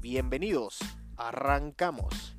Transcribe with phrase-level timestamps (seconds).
[0.00, 0.78] Bienvenidos,
[1.18, 2.34] arrancamos.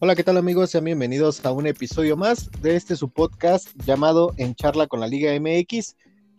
[0.00, 0.68] Hola, ¿qué tal amigos?
[0.68, 5.08] Sean bienvenidos a un episodio más de este su podcast llamado En Charla con la
[5.08, 5.96] Liga MX.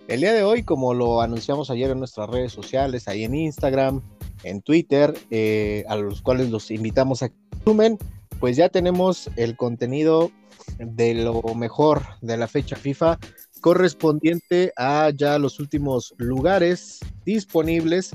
[0.07, 4.03] El día de hoy, como lo anunciamos ayer en nuestras redes sociales, ahí en Instagram,
[4.43, 7.97] en Twitter, eh, a los cuales los invitamos a que sumen,
[8.39, 10.31] pues ya tenemos el contenido
[10.79, 13.19] de lo mejor de la fecha FIFA
[13.61, 18.11] correspondiente a ya los últimos lugares disponibles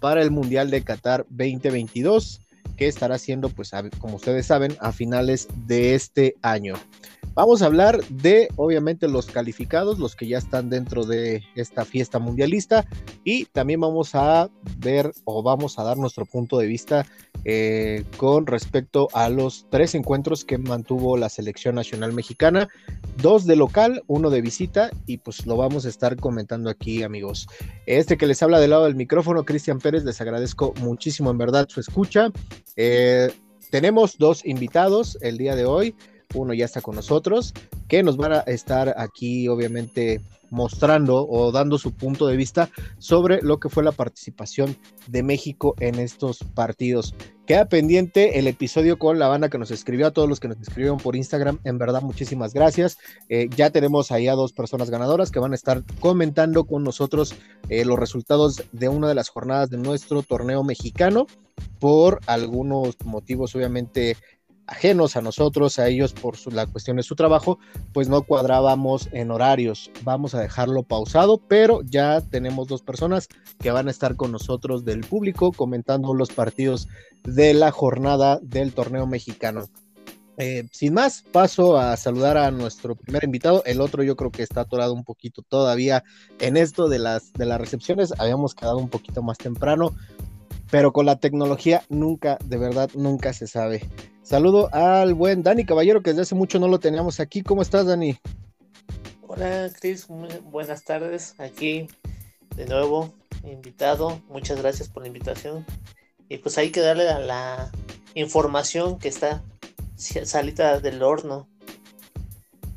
[0.00, 2.40] para el Mundial de Qatar 2022
[2.76, 6.74] que estará siendo pues como ustedes saben a finales de este año.
[7.34, 12.18] Vamos a hablar de, obviamente, los calificados, los que ya están dentro de esta fiesta
[12.18, 12.86] mundialista,
[13.24, 17.06] y también vamos a ver o vamos a dar nuestro punto de vista
[17.46, 22.68] eh, con respecto a los tres encuentros que mantuvo la selección nacional mexicana,
[23.16, 27.46] dos de local, uno de visita, y pues lo vamos a estar comentando aquí, amigos.
[27.86, 31.66] Este que les habla del lado del micrófono, Cristian Pérez, les agradezco muchísimo en verdad
[31.70, 32.30] su escucha.
[32.76, 33.32] Eh,
[33.70, 35.94] tenemos dos invitados el día de hoy
[36.34, 37.54] uno ya está con nosotros,
[37.88, 40.20] que nos van a estar aquí obviamente
[40.52, 44.76] mostrando o dando su punto de vista sobre lo que fue la participación
[45.08, 47.14] de México en estos partidos.
[47.46, 50.60] Queda pendiente el episodio con la banda que nos escribió, a todos los que nos
[50.60, 52.98] escribieron por Instagram, en verdad muchísimas gracias.
[53.30, 57.34] Eh, ya tenemos ahí a dos personas ganadoras que van a estar comentando con nosotros
[57.70, 61.26] eh, los resultados de una de las jornadas de nuestro torneo mexicano.
[61.80, 64.16] Por algunos motivos obviamente
[64.66, 67.58] ajenos a nosotros, a ellos por la cuestión de su trabajo,
[67.92, 69.90] pues no cuadrábamos en horarios.
[70.02, 73.28] Vamos a dejarlo pausado, pero ya tenemos dos personas
[73.58, 76.88] que van a estar con nosotros del público comentando los partidos
[77.24, 79.68] de la jornada del torneo mexicano.
[80.38, 83.62] Eh, sin más, paso a saludar a nuestro primer invitado.
[83.66, 86.04] El otro yo creo que está atorado un poquito todavía
[86.40, 88.14] en esto de las, de las recepciones.
[88.18, 89.94] Habíamos quedado un poquito más temprano,
[90.70, 93.88] pero con la tecnología nunca, de verdad, nunca se sabe.
[94.22, 97.42] Saludo al buen Dani Caballero, que desde hace mucho no lo teníamos aquí.
[97.42, 98.18] ¿Cómo estás, Dani?
[99.22, 100.06] Hola, Cris.
[100.44, 101.34] Buenas tardes.
[101.38, 101.88] Aquí
[102.56, 103.12] de nuevo,
[103.44, 104.20] invitado.
[104.28, 105.64] Muchas gracias por la invitación.
[106.28, 107.70] Y pues hay que darle a la
[108.14, 109.42] información que está
[109.96, 111.48] salita del horno.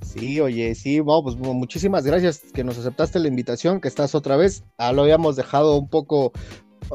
[0.01, 4.63] Sí, oye, sí, pues muchísimas gracias que nos aceptaste la invitación, que estás otra vez.
[4.77, 6.31] Ah, lo habíamos dejado un poco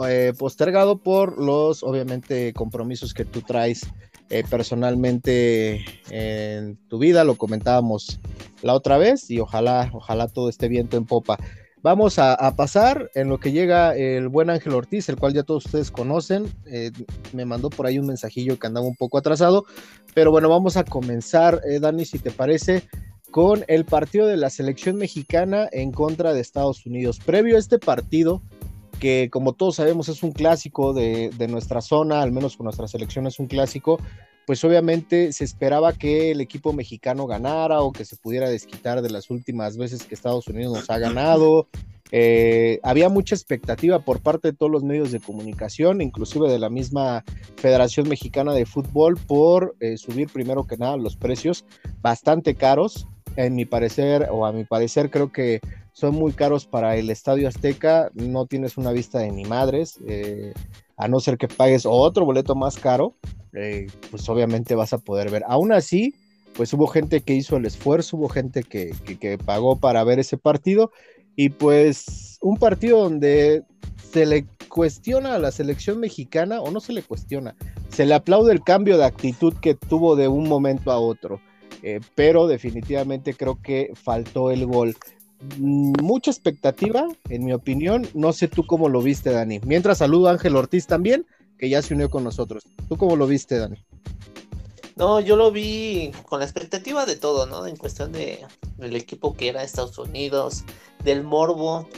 [0.09, 3.87] eh, postergado por los, obviamente, compromisos que tú traes
[4.29, 8.21] eh, personalmente en tu vida, lo comentábamos
[8.63, 11.39] la otra vez y ojalá, ojalá todo esté viento en popa.
[11.83, 15.65] Vamos a, pasar en lo que llega el buen Ángel Ortiz, el cual ya todos
[15.65, 16.53] ustedes conocen.
[16.67, 16.91] Eh,
[17.33, 19.65] me mandó por ahí un mensajillo que andaba un poco atrasado,
[20.15, 22.83] pero bueno, vamos a comenzar, Dani, si te parece,
[23.31, 27.19] con el partido de la selección mexicana en contra de Estados Unidos.
[27.25, 28.43] Previo a este partido,
[29.01, 33.27] que como todos sabemos es un clásico de, nuestra zona, al menos con nuestra selección
[33.27, 33.99] es un clásico,
[34.47, 39.11] pues obviamente se esperaba que el equipo mexicano ganara o que se pudiera desquitar de
[39.11, 41.67] las últimas veces que Estados Unidos nos ha ganado.
[42.13, 46.69] Eh, había mucha expectativa por parte de todos los medios de comunicación, inclusive de la
[46.69, 47.25] misma
[47.57, 51.65] Federación Mexicana de Fútbol, por eh, subir primero que nada los precios
[52.01, 53.07] bastante caros.
[53.37, 55.61] En mi parecer, o a mi parecer, creo que
[56.01, 60.55] son muy caros para el Estadio Azteca, no tienes una vista de ni madres, eh,
[60.97, 63.17] a no ser que pagues otro boleto más caro,
[63.53, 65.45] eh, pues obviamente vas a poder ver.
[65.47, 66.15] Aún así,
[66.55, 70.39] pues hubo gente que hizo el esfuerzo, hubo gente que, que pagó para ver ese
[70.39, 70.91] partido
[71.37, 73.63] y pues un partido donde
[74.11, 77.55] se le cuestiona a la selección mexicana, o no se le cuestiona,
[77.91, 81.43] se le aplaude el cambio de actitud que tuvo de un momento a otro.
[81.83, 84.97] Eh, pero definitivamente creo que faltó el gol.
[85.59, 88.09] Mm, mucha expectativa, en mi opinión.
[88.15, 89.61] No sé tú cómo lo viste, Dani.
[89.65, 91.27] Mientras saludo a Ángel Ortiz también,
[91.59, 92.65] que ya se unió con nosotros.
[92.89, 93.85] ¿Tú cómo lo viste, Dani?
[94.97, 97.67] No, yo lo vi con la expectativa de todo, ¿no?
[97.67, 98.41] En cuestión de
[98.81, 100.65] del equipo que era Estados Unidos,
[101.05, 101.89] del morbo,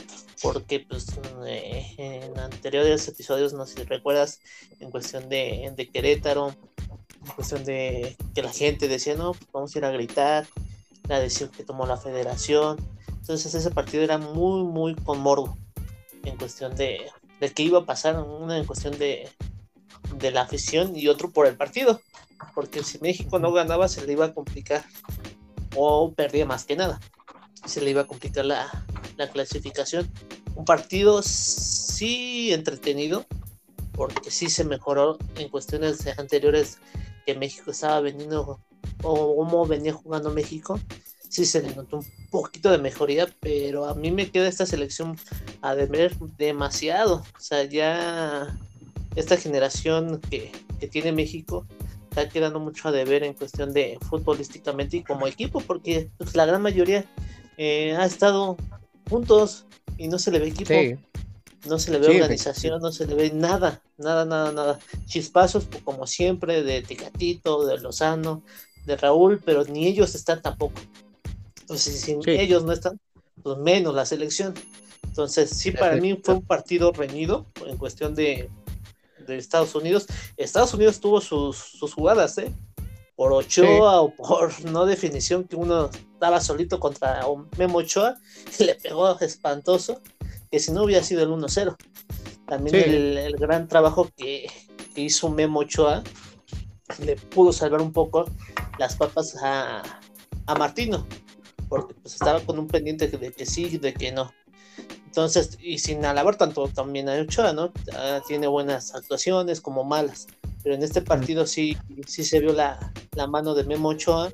[0.41, 1.07] porque pues
[1.47, 4.41] eh, en anteriores episodios, no sé si recuerdas,
[4.79, 6.53] en cuestión de, Querétaro,
[7.25, 10.47] en cuestión de que la gente decía, no, pues vamos a ir a gritar,
[11.07, 12.77] la decisión que tomó la federación.
[13.23, 15.57] Entonces ese partido era muy, muy con morbo
[16.25, 17.09] en cuestión de,
[17.39, 19.29] de qué iba a pasar, una en cuestión de,
[20.17, 22.01] de la afición y otro por el partido.
[22.53, 24.83] Porque si México no ganaba se le iba a complicar
[25.73, 26.99] o perdía más que nada.
[27.65, 28.85] Se le iba a complicar la,
[29.15, 30.11] la clasificación.
[30.55, 33.25] Un partido sí entretenido,
[33.93, 36.77] porque sí se mejoró en cuestiones anteriores
[37.25, 38.59] que México estaba vendiendo
[39.01, 40.77] o cómo venía jugando México.
[41.33, 45.17] Sí se le notó un poquito de mejoría, pero a mí me queda esta selección
[45.63, 47.23] a deber demasiado.
[47.35, 48.55] O sea, ya
[49.15, 51.65] esta generación que, que tiene México
[52.11, 56.45] está quedando mucho a deber en cuestión de futbolísticamente y como equipo, porque pues, la
[56.45, 57.03] gran mayoría
[57.57, 58.55] eh, ha estado
[59.09, 59.65] juntos
[59.97, 60.75] y no se le ve equipo.
[61.67, 64.79] No se le ve organización, no se le ve nada, nada, nada, nada.
[65.07, 68.43] Chispazos, pues, como siempre, de Ticatito, de Lozano,
[68.85, 70.79] de Raúl, pero ni ellos están tampoco.
[71.63, 72.99] Entonces, si ellos no están,
[73.41, 74.53] pues menos la selección.
[75.03, 78.49] Entonces, sí, para mí fue un partido reñido en cuestión de,
[79.25, 80.07] de Estados Unidos.
[80.35, 82.51] Estados Unidos tuvo sus, sus jugadas, ¿eh?
[83.15, 87.21] Por Ochoa o por no definición que uno estaba solito contra
[87.57, 88.17] Memo Ochoa
[88.59, 90.01] y le pegó espantoso,
[90.51, 91.77] que si no hubiera sido el 1-0.
[92.45, 94.47] También el, gran trabajo que,
[94.95, 96.03] hizo Memo Ochoa
[97.05, 98.25] le pudo salvar un poco
[98.77, 99.81] las papas a,
[100.45, 101.07] a Martino,
[101.73, 104.31] porque pues estaba con un pendiente de que sí, de que no.
[105.07, 107.71] Entonces, y sin alabar tanto también a Ochoa, ¿no?
[107.95, 110.27] Ah, tiene buenas actuaciones como malas,
[110.61, 111.75] pero en este partido sí,
[112.05, 114.31] sí se vio la, la mano de Memo Ochoa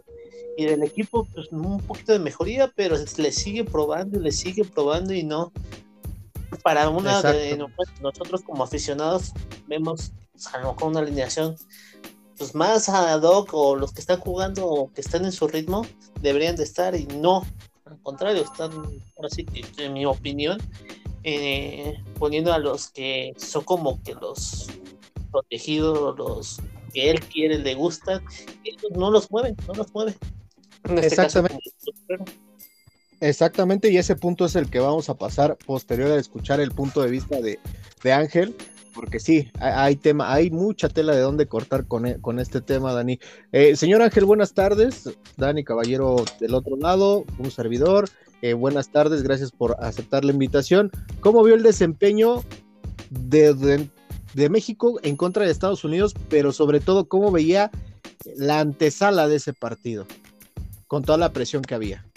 [0.58, 4.66] y del equipo, pues un poquito de mejoría, pero le sigue probando y le sigue
[4.66, 5.54] probando y no.
[6.62, 7.58] Para una de
[8.02, 9.32] nosotros como aficionados
[9.68, 10.12] vemos
[10.52, 11.56] a lo mejor una alineación
[12.40, 15.86] pues más ad hoc o los que están jugando o que están en su ritmo
[16.22, 17.44] deberían de estar y no
[17.90, 18.72] al contrario, están,
[19.18, 20.60] ahora sí que en mi opinión,
[21.24, 24.68] eh, poniendo a los que son como que los
[25.32, 26.62] protegidos, los
[26.94, 28.24] que él quiere, le gustan,
[28.92, 30.16] no los mueven, no los mueven.
[30.84, 31.72] Este Exactamente.
[33.22, 37.02] Exactamente, y ese punto es el que vamos a pasar posterior a escuchar el punto
[37.02, 37.60] de vista de,
[38.02, 38.56] de Ángel
[39.00, 42.92] porque sí, hay, tema, hay mucha tela de dónde cortar con, e, con este tema,
[42.92, 43.18] Dani.
[43.54, 45.10] Eh, señor Ángel, buenas tardes.
[45.38, 48.10] Dani Caballero del otro lado, un servidor.
[48.42, 50.92] Eh, buenas tardes, gracias por aceptar la invitación.
[51.22, 52.44] ¿Cómo vio el desempeño
[53.10, 53.88] de,
[54.34, 57.72] de, México en contra de Estados Unidos, pero sobre todo cómo veía
[58.36, 60.08] la antesala de ese partido,
[60.88, 62.09] con toda la presión que había?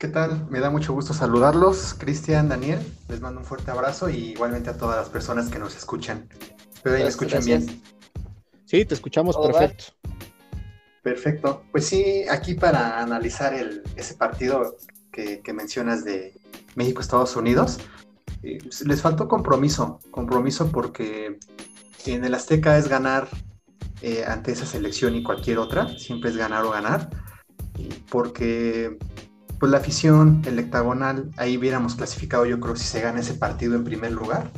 [0.00, 0.46] ¿Qué tal?
[0.48, 2.80] Me da mucho gusto saludarlos, Cristian, Daniel.
[3.10, 6.26] Les mando un fuerte abrazo y igualmente a todas las personas que nos escuchan.
[6.72, 7.82] Espero que me escuchen bien.
[8.64, 9.84] Sí, te escuchamos perfecto.
[11.02, 11.64] Perfecto.
[11.70, 14.74] Pues sí, aquí para analizar el, ese partido
[15.12, 16.32] que, mencionas de
[16.76, 17.76] México-Estados Unidos,
[18.42, 18.56] eh,
[18.86, 21.38] les faltó compromiso, compromiso porque
[22.06, 23.28] en el Azteca es ganar
[24.00, 27.10] eh, ante esa selección y cualquier otra, siempre es ganar o ganar,
[28.08, 28.96] porque
[29.60, 33.76] pues la afición, el hectagonal, ahí hubiéramos clasificado yo creo si se gana ese partido
[33.76, 34.50] en primer lugar.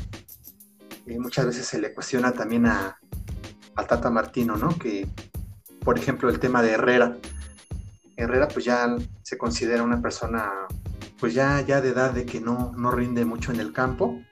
[1.04, 2.98] Y muchas veces se le cuestiona también a,
[3.74, 4.78] Tata Martino, ¿no?
[4.78, 5.08] Que,
[5.80, 7.16] por ejemplo, el tema de Herrera.
[8.16, 10.52] Herrera pues ya se considera una persona
[11.18, 14.22] pues ya, ya de edad de que no, no rinde mucho en el campo.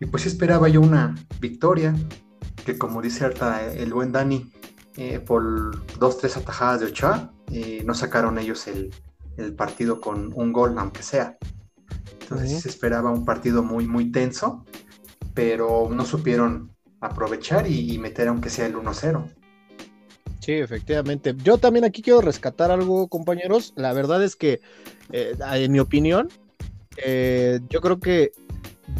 [0.00, 1.94] Y pues esperaba yo una victoria,
[2.66, 3.30] que como dice
[3.76, 4.52] el buen Dani,
[4.96, 8.92] eh, por dos, tres atajadas de Ochoa, eh, no sacaron ellos el,
[9.38, 11.38] el partido con un gol, aunque sea.
[12.20, 14.64] Entonces se esperaba un partido muy, muy tenso,
[15.32, 19.34] pero no supieron aprovechar y, meter aunque sea el 1-0.
[20.40, 21.34] Sí, efectivamente.
[21.42, 23.72] Yo también aquí quiero rescatar algo, compañeros.
[23.76, 24.60] La verdad es que,
[25.12, 26.28] eh, en mi opinión,
[26.96, 28.32] eh, yo creo que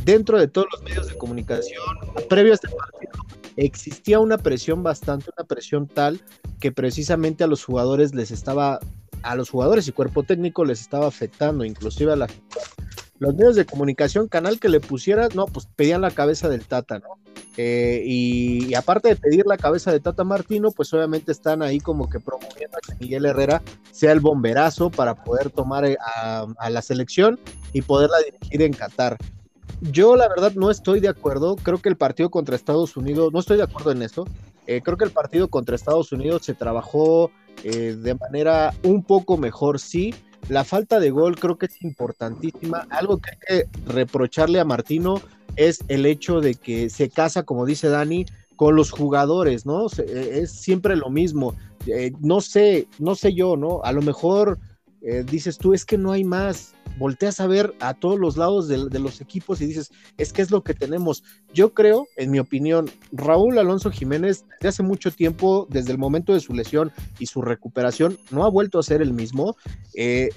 [0.04, 1.83] dentro de todos los medios de comunicación,
[2.28, 3.12] previo a este partido,
[3.57, 6.21] existía una presión bastante, una presión tal
[6.61, 8.78] que precisamente a los jugadores les estaba
[9.23, 12.27] a los jugadores y cuerpo técnico les estaba afectando, inclusive a la
[13.19, 17.01] los medios de comunicación, canal que le pusiera, no, pues pedían la cabeza del Tata,
[17.01, 17.19] ¿no?
[17.57, 22.09] Eh, y, aparte de pedir la cabeza de Tata Martino, pues obviamente están ahí como
[22.09, 26.83] que promoviendo a que Miguel Herrera sea el bomberazo para poder tomar eh, a, la
[26.83, 27.41] selección
[27.73, 29.17] y poderla dirigir en Qatar.
[29.81, 33.41] Yo la verdad no estoy de acuerdo, creo que el partido contra Estados Unidos, no
[33.41, 34.25] estoy de acuerdo en eso,
[34.69, 37.33] eh, creo que el partido contra Estados Unidos se trabajó
[37.65, 40.15] eh, de manera un poco mejor, sí.
[40.49, 42.87] La falta de gol creo que es importantísima.
[42.91, 45.21] Algo que hay que reprocharle a Martino
[45.57, 48.25] es el hecho de que se casa, como dice Dani,
[48.57, 49.87] con los jugadores, ¿no?
[49.99, 51.55] Eh, es siempre lo mismo.
[51.87, 53.81] Eh, no sé, no sé yo, ¿no?
[53.85, 54.59] A lo mejor
[55.02, 56.75] eh, dices tú, es que no hay más.
[56.99, 60.50] Volteas a ver a todos los lados de, los equipos y dices, es que es
[60.50, 61.23] lo que tenemos.
[61.55, 66.35] Yo creo, en mi opinión, Raúl Alonso Jiménez, desde hace mucho tiempo, desde el momento
[66.35, 66.90] de su lesión
[67.21, 69.57] y su recuperación, no ha vuelto a ser el mismo.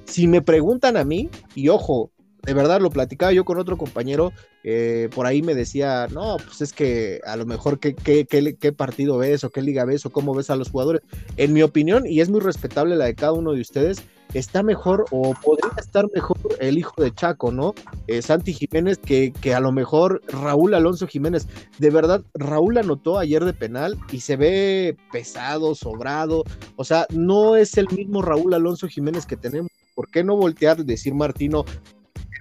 [0.06, 2.12] si me preguntan a mí, y ojo,
[2.44, 6.62] de verdad lo platicaba yo con otro compañero, eh, por ahí me decía, no, pues
[6.62, 10.50] es que a lo mejor qué, partido ves o qué liga ves o cómo ves
[10.50, 11.02] a los jugadores.
[11.38, 14.02] En mi opinión, y es muy respetable la de cada uno de ustedes,
[14.34, 17.74] está mejor o podría estar mejor el hijo de Chaco, ¿no?
[18.08, 21.48] Eh, Santi Jiménez, que, que, a lo mejor Raúl Alonso Jiménez.
[21.80, 26.44] De verdad, Raúl anotó ayer de penal y se ve pesado, sobrado.
[26.76, 29.72] O sea, no es el mismo Raúl Alonso Jiménez que tenemos.
[29.96, 31.66] ¿Por qué no voltear, decir Martino,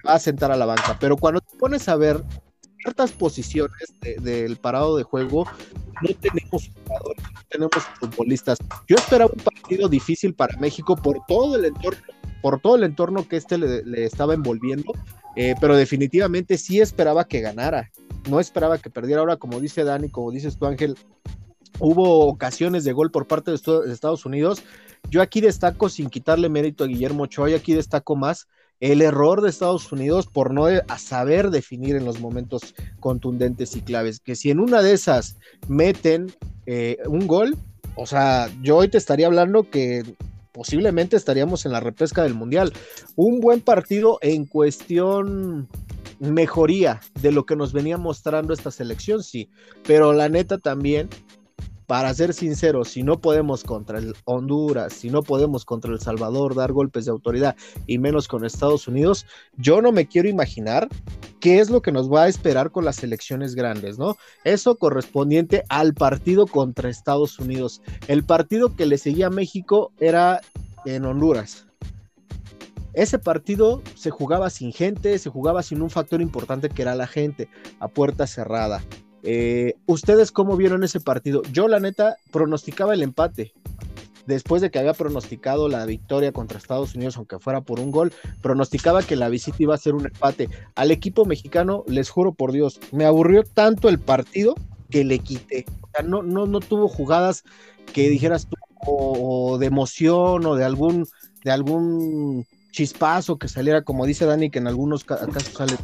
[0.07, 0.97] va a sentar a la banca.
[0.99, 2.23] Pero cuando te pones a ver
[2.81, 5.45] ciertas posiciones del parado de juego,
[6.01, 8.57] no tenemos jugadores, no tenemos futbolistas.
[8.87, 12.01] Yo esperaba un partido difícil para México por todo el entorno,
[12.41, 14.93] por todo el entorno que este le, estaba envolviendo,
[15.35, 17.91] eh, pero definitivamente sí esperaba que ganara.
[18.29, 19.21] No esperaba que perdiera.
[19.21, 20.95] Ahora, como dice Dani, como dices tú, Ángel,
[21.79, 23.57] hubo ocasiones de gol por parte de
[23.91, 24.63] Estados Unidos.
[25.09, 28.47] Yo aquí destaco, sin quitarle mérito a Guillermo Ochoa, aquí destaco más
[28.81, 30.65] el error de Estados Unidos por no
[30.97, 36.33] saber definir en los momentos contundentes y claves, que si en una de esas meten
[36.65, 37.55] eh, un gol,
[37.95, 40.03] o sea, yo hoy te estaría hablando que
[40.51, 42.73] posiblemente estaríamos en la repesca del Mundial.
[43.15, 45.69] Un buen partido en cuestión
[46.19, 49.49] mejoría de lo que nos venía mostrando esta selección, sí,
[49.85, 51.09] pero la neta también
[51.91, 56.55] para ser sinceros, si no podemos contra el Honduras, si no podemos contra El Salvador
[56.55, 59.25] dar golpes de autoridad y menos con Estados Unidos,
[59.57, 60.87] yo no me quiero imaginar
[61.41, 64.15] qué es lo que nos va a esperar con las elecciones grandes, ¿no?
[64.45, 67.81] Eso correspondiente al partido contra Estados Unidos.
[68.07, 70.39] El partido que le seguía a México era
[70.85, 71.67] en Honduras.
[72.93, 77.07] Ese partido se jugaba sin gente, se jugaba sin un factor importante que era la
[77.07, 77.49] gente,
[77.81, 78.81] a puerta cerrada.
[79.23, 81.41] Eh, ¿Ustedes cómo vieron ese partido?
[81.51, 83.53] Yo, la neta, pronosticaba el empate.
[84.27, 88.13] Después de que había pronosticado la victoria contra Estados Unidos, aunque fuera por un gol,
[88.41, 90.49] pronosticaba que la visita iba a ser un empate.
[90.75, 94.55] Al equipo mexicano, les juro por Dios, me aburrió tanto el partido
[94.89, 95.65] que le quité.
[95.81, 97.43] O sea, no, no, no tuvo jugadas
[97.93, 101.07] que dijeras tú, o, de emoción, o de algún,
[101.43, 105.75] de algún chispazo que saliera, como dice Dani, que en algunos casos sale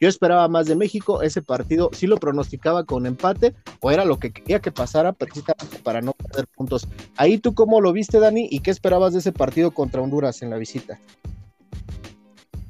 [0.00, 4.18] yo esperaba más de México, ese partido sí lo pronosticaba con empate o era lo
[4.18, 6.88] que quería que pasara precisamente para no perder puntos.
[7.16, 10.50] Ahí tú cómo lo viste, Dani, y qué esperabas de ese partido contra Honduras en
[10.50, 11.00] la visita.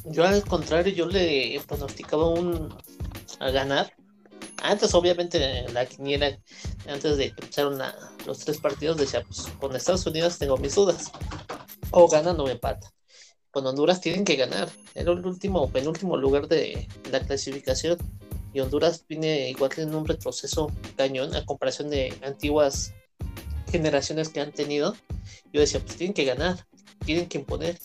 [0.04, 2.74] Yo al contrario, yo le pronosticaba un
[3.40, 3.92] a ganar.
[4.62, 6.36] Antes, obviamente, la quiniela,
[6.88, 7.78] antes de que empezaron
[8.26, 11.12] los tres partidos, decía, pues con Estados Unidos tengo mis dudas.
[11.90, 12.56] O ganan o me
[13.58, 14.68] con Honduras tienen que ganar.
[14.94, 17.98] Era el último penúltimo lugar de la clasificación.
[18.54, 22.94] Y Honduras viene igual en un retroceso cañón a comparación de antiguas
[23.68, 24.94] generaciones que han tenido.
[25.52, 26.64] Yo decía, pues tienen que ganar,
[27.04, 27.80] tienen que imponer.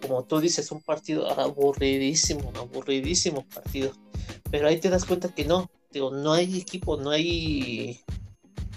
[0.00, 3.90] Como tú dices, un partido aburridísimo, aburridísimo partido.
[4.52, 8.00] Pero ahí te das cuenta que no, digo, no hay equipo, no hay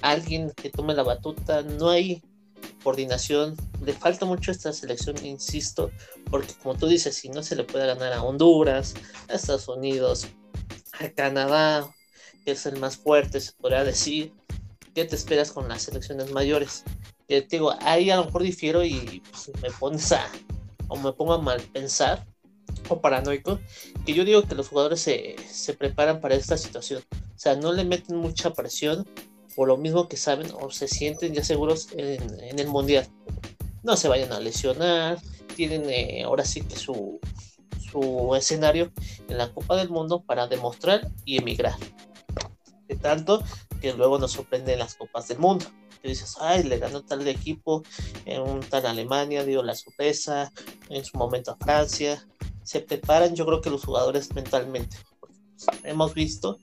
[0.01, 2.23] alguien que tome la batuta, no hay
[2.83, 3.55] coordinación.
[3.83, 5.91] Le falta mucho a esta selección, insisto,
[6.29, 8.93] porque como tú dices, si no se le puede ganar a Honduras,
[9.29, 10.27] a Estados Unidos,
[10.99, 11.89] a Canadá,
[12.45, 14.33] que es el más fuerte, se podría decir,
[14.93, 16.83] ¿qué te esperas con las selecciones mayores?
[17.27, 20.25] Que te digo, ahí a lo mejor difiero y pues, me pones a,
[20.87, 22.25] o me pongo a mal pensar,
[22.89, 23.59] o paranoico,
[24.05, 27.03] que yo digo que los jugadores se, se preparan para esta situación.
[27.11, 29.07] O sea, no le meten mucha presión
[29.55, 33.07] por lo mismo que saben o se sienten ya seguros en, el mundial.
[33.83, 35.19] No se vayan a lesionar,
[35.55, 37.19] tienen eh, ahora sí que su,
[38.37, 38.91] escenario
[39.27, 41.75] en la Copa del Mundo para demostrar y emigrar.
[42.87, 43.43] De tanto
[43.81, 45.65] que luego nos sorprenden las Copas del Mundo.
[46.01, 47.83] Que dices, ay, le ganó tal equipo,
[48.25, 50.51] en un tal Alemania, dio la sorpresa,
[50.89, 52.25] en su momento a Francia.
[52.63, 54.97] Se preparan, yo creo que los jugadores mentalmente.
[55.83, 56.57] Hemos visto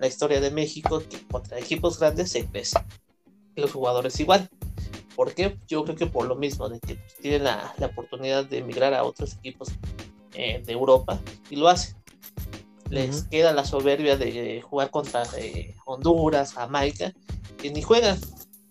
[0.00, 2.78] la historia de México que contra equipos grandes se crece.
[3.54, 4.48] Los jugadores igual.
[5.14, 5.58] ¿Por qué?
[5.68, 9.34] Yo creo que por lo mismo, de que tienen la, oportunidad de emigrar a otros
[9.34, 9.68] equipos
[10.32, 11.96] eh, de Europa y lo hacen.
[12.88, 17.12] Les queda la soberbia de jugar contra eh, Honduras, Jamaica,
[17.62, 18.18] y ni juegan.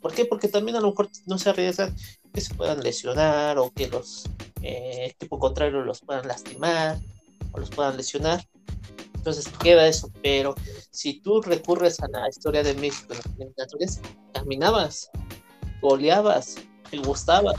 [0.02, 0.26] ¿Por qué?
[0.26, 1.96] Porque también a lo mejor no se arriesgan
[2.34, 4.26] que se puedan lesionar o que los
[4.62, 6.98] eh, equipos contrarios los puedan lastimar
[7.52, 8.44] o los puedan lesionar.
[9.30, 10.56] Entonces queda eso, pero
[10.90, 14.02] si tú recurres a la historia de México en las
[14.34, 15.12] caminabas,
[15.84, 16.56] goleabas,
[16.90, 17.54] te gustaba.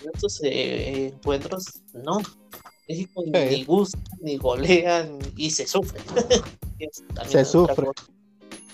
[0.00, 2.18] En estos eh, encuentros, no.
[2.88, 6.00] México ni gusta, ni golean y se sufre.
[7.28, 7.88] se sufre.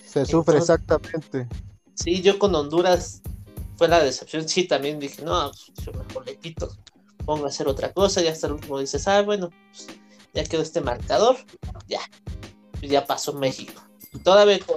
[0.07, 1.49] Se sufre exactamente.
[1.95, 3.21] Sí, yo con Honduras
[3.77, 4.49] fue la decepción.
[4.49, 6.71] Sí, también dije, no, pues, yo mejor le quito,
[7.27, 8.23] pongo a hacer otra cosa.
[8.23, 9.89] Y hasta el último dices, ah, bueno, pues,
[10.39, 11.37] ya quedó este marcador,
[11.89, 11.99] ya,
[12.81, 13.83] ya pasó México.
[14.23, 14.77] Todavía con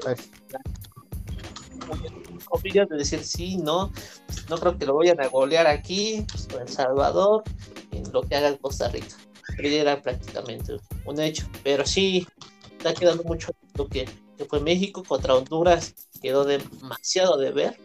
[2.46, 3.92] comillas de decir sí, no,
[4.26, 7.44] pues, no creo que lo vayan a golear aquí, pues, en El Salvador,
[7.92, 9.16] en lo que haga Costa Rica.
[9.56, 11.48] Pero era prácticamente un hecho.
[11.64, 12.28] Pero sí,
[12.72, 14.10] está quedando mucho lo que
[14.50, 17.78] fue México contra Honduras, quedó demasiado de ver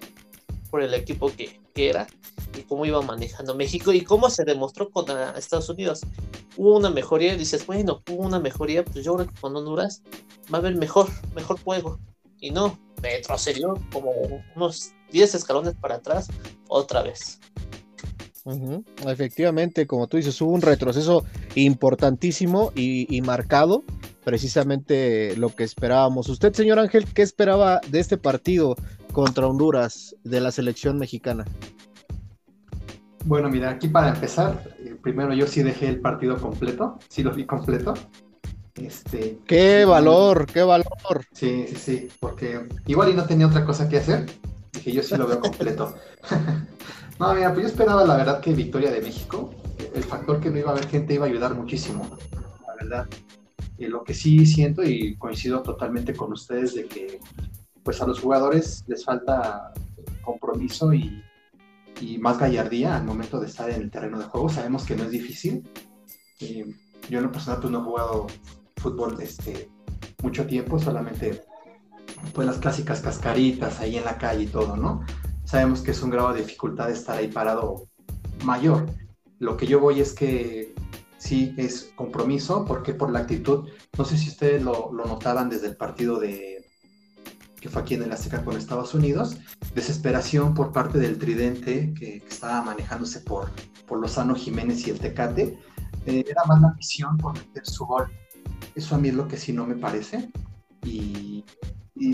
[0.71, 2.07] por el equipo que, era
[2.57, 5.05] y cómo iba manejando México y cómo se demostró con
[5.37, 6.01] Estados Unidos.
[6.57, 10.03] Hubo una mejoría y dices, bueno, hubo una mejoría, pues yo creo que con Honduras
[10.53, 11.99] va a haber mejor, mejor juego.
[12.41, 14.13] Y no, retrocedió como
[14.55, 16.29] unos 10 escalones para atrás
[16.69, 17.41] otra vez.
[19.07, 21.25] Efectivamente, como tú dices, hubo un retroceso
[21.57, 23.83] importantísimo y, marcado,
[24.25, 26.29] precisamente lo que esperábamos.
[26.29, 28.77] Usted, señor Ángel, ¿qué esperaba de este partido
[29.17, 31.47] contra Honduras de la selección mexicana?
[33.25, 37.33] Bueno, mira, aquí para empezar, eh, primero yo sí dejé el partido completo, sí lo
[37.33, 37.95] vi completo.
[38.75, 40.45] Este, ¡Qué valor!
[40.45, 41.25] ¡Qué valor!
[41.33, 44.27] Sí, sí, sí, porque igual y no tenía otra cosa que hacer,
[44.75, 45.95] dije yo sí lo veo completo.
[47.19, 49.49] no, mira, pues yo esperaba la verdad que victoria de México,
[49.95, 52.07] el factor que no iba a haber gente iba a ayudar muchísimo,
[52.67, 53.07] la verdad.
[53.79, 57.19] Y lo que sí siento y coincido totalmente con ustedes de que
[57.87, 59.73] pues a los jugadores les falta
[60.25, 61.23] compromiso y
[62.19, 64.49] más gallardía al momento de estar en el terreno de juego.
[64.49, 65.63] Sabemos que no es difícil.
[66.41, 66.67] Eh,
[67.09, 68.27] yo en lo personal pues no he jugado
[68.77, 69.71] fútbol este,
[70.21, 71.45] mucho tiempo, solamente
[72.35, 75.07] pues las clásicas cascaritas ahí en la calle y todo, ¿no?
[75.45, 77.87] Sabemos que es un grado de dificultad estar ahí parado
[78.45, 78.87] mayor.
[79.39, 80.75] Lo que yo voy es que
[81.19, 85.69] sí es compromiso, porque por la actitud, no sé si ustedes lo, lo notaban desde
[85.69, 86.56] el partido de
[87.61, 89.39] que fue aquí en el Azteca con Estados Unidos,
[89.75, 93.51] desesperación por parte del tridente que, estaba manejándose por,
[93.87, 95.59] por Lozano Jiménez y el Tecate,
[96.07, 98.09] eh, era más la misión por meter su gol.
[98.75, 100.31] Eso a mí es lo que sí no me parece.
[100.85, 101.45] Y,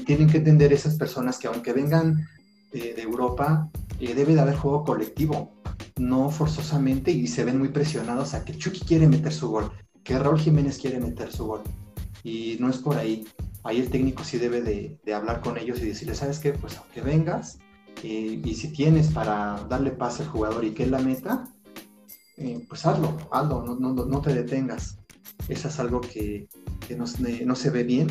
[0.06, 2.28] tienen que entender esas personas que aunque vengan
[2.72, 5.52] de Europa, eh, debe de haber juego colectivo,
[5.98, 10.18] no forzosamente, y se ven muy presionados a que Chucky quiere meter su gol, que
[10.18, 11.62] Raúl Jiménez quiere meter su gol.
[12.24, 13.26] Y no es por ahí
[13.64, 16.52] ahí el técnico sí debe de, hablar con ellos y decirles, ¿sabes qué?
[16.52, 17.58] Pues aunque vengas
[18.02, 21.44] eh, y si tienes para darle pase al jugador y que es la meta,
[22.36, 24.98] eh, pues hazlo, hazlo, no, no, no, te detengas.
[25.48, 26.48] Eso es algo que,
[26.86, 27.04] que no,
[27.46, 28.08] no, se ve bien.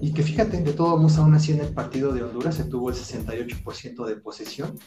[0.00, 2.90] Y que fíjate, de todo modos, aún así en el partido de Honduras se tuvo
[2.90, 4.78] el 68% de posesión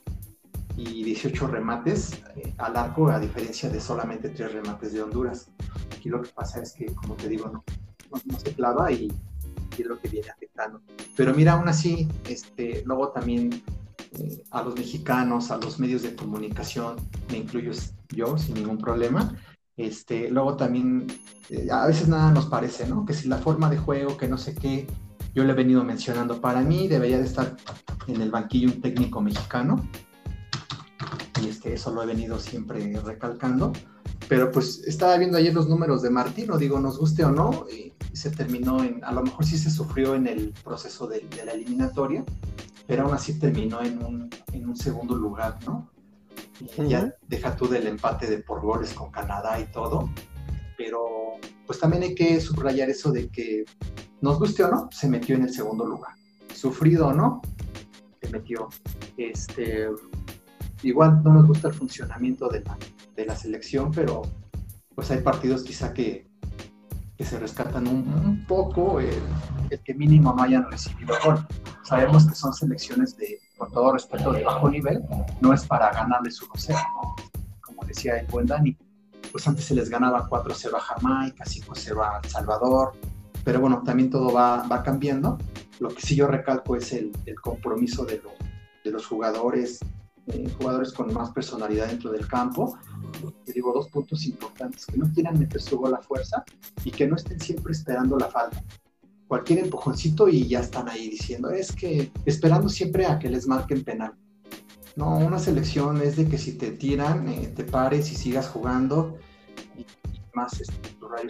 [0.75, 5.49] y 18 remates eh, al arco, a diferencia de solamente 3 remates de Honduras.
[5.95, 7.63] Aquí lo que pasa es que, como te digo,
[8.25, 9.11] no se clava y,
[9.81, 10.81] es lo que viene afectando.
[11.15, 13.63] Pero mira, aún así, este, luego también
[14.19, 16.95] eh, a los mexicanos, a los medios de comunicación,
[17.31, 17.71] me incluyo
[18.09, 19.35] yo sin ningún problema,
[19.75, 21.07] este, luego también
[21.49, 23.05] eh, a veces nada nos parece, ¿no?
[23.05, 24.87] Que si la forma de juego, que no sé qué,
[25.35, 27.55] yo le he venido mencionando, para mí debería de estar
[28.07, 29.87] en el banquillo un técnico mexicano,
[31.43, 33.71] y es que eso lo he venido siempre recalcando,
[34.27, 37.93] pero pues estaba viendo ayer los números de Martino, digo, nos guste o no, y
[38.15, 42.25] se terminó en, a lo mejor sí se sufrió en el proceso de, la eliminatoria,
[42.87, 45.89] pero aún así terminó en un, en un segundo lugar, ¿no?
[46.59, 50.09] Y Ya deja tú del empate de por goles con Canadá y todo,
[50.77, 51.33] pero
[51.65, 53.65] pues también hay que subrayar eso de que
[54.21, 56.13] nos guste o no, se metió en el segundo lugar.
[56.53, 57.41] Sufrido o no,
[58.21, 58.69] se metió.
[59.17, 59.87] Este,
[60.81, 62.77] igual no nos gusta el funcionamiento de la,
[63.17, 64.21] de la selección, pero
[64.95, 66.29] pues hay partidos quizá que,
[67.17, 69.21] que se rescatan un, poco, el,
[69.83, 71.45] que mínimo no hayan recibido gol.
[71.83, 75.03] Sabemos que son selecciones de, con todo respeto, de bajo nivel,
[75.41, 76.79] no es para ganarle su 0
[77.61, 78.77] como decía el buen Dani.
[79.31, 82.93] Pues antes se les ganaba 4-0 a Jamaica, 5-0 a El Salvador,
[83.43, 85.37] pero bueno, también todo va, va cambiando.
[85.79, 88.21] Lo que sí yo recalco es el, el compromiso de,
[88.83, 89.79] de los jugadores,
[90.27, 92.77] eh, jugadores con más personalidad dentro del campo.
[93.45, 96.43] Te digo dos puntos importantes, que no quieran meter su gol a fuerza
[96.83, 98.63] y que no estén siempre esperando la falta.
[99.27, 103.83] Cualquier empujoncito y ya están ahí diciendo, es que esperando siempre a que les marquen
[103.83, 104.13] penal.
[104.95, 109.17] No, una selección es de que si te tiran, eh, te pares y sigas jugando
[109.77, 109.85] y,
[110.33, 111.29] más este, tu rayo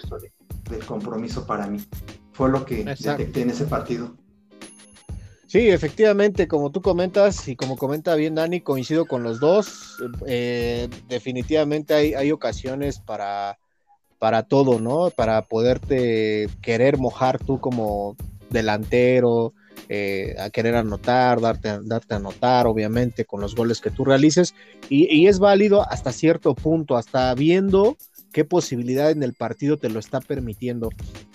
[0.70, 1.80] del compromiso para mí.
[2.34, 4.16] Fue lo que detecté en ese partido.
[5.48, 9.98] Sí, efectivamente, como tú comentas y como comenta bien Dani, coincido con los dos.
[10.28, 13.58] Eh, definitivamente hay, hay ocasiones para,
[14.20, 15.10] para todo, ¿no?
[15.10, 18.18] Para poderte querer mojar tú como
[18.50, 19.54] delantero,
[19.88, 24.54] eh, a querer anotar, darte, darte a anotar, obviamente, con los goles que tú realices.
[24.90, 27.96] Y, y es válido hasta cierto punto, hasta viendo
[28.34, 30.90] qué posibilidad en el partido te lo está permitiendo.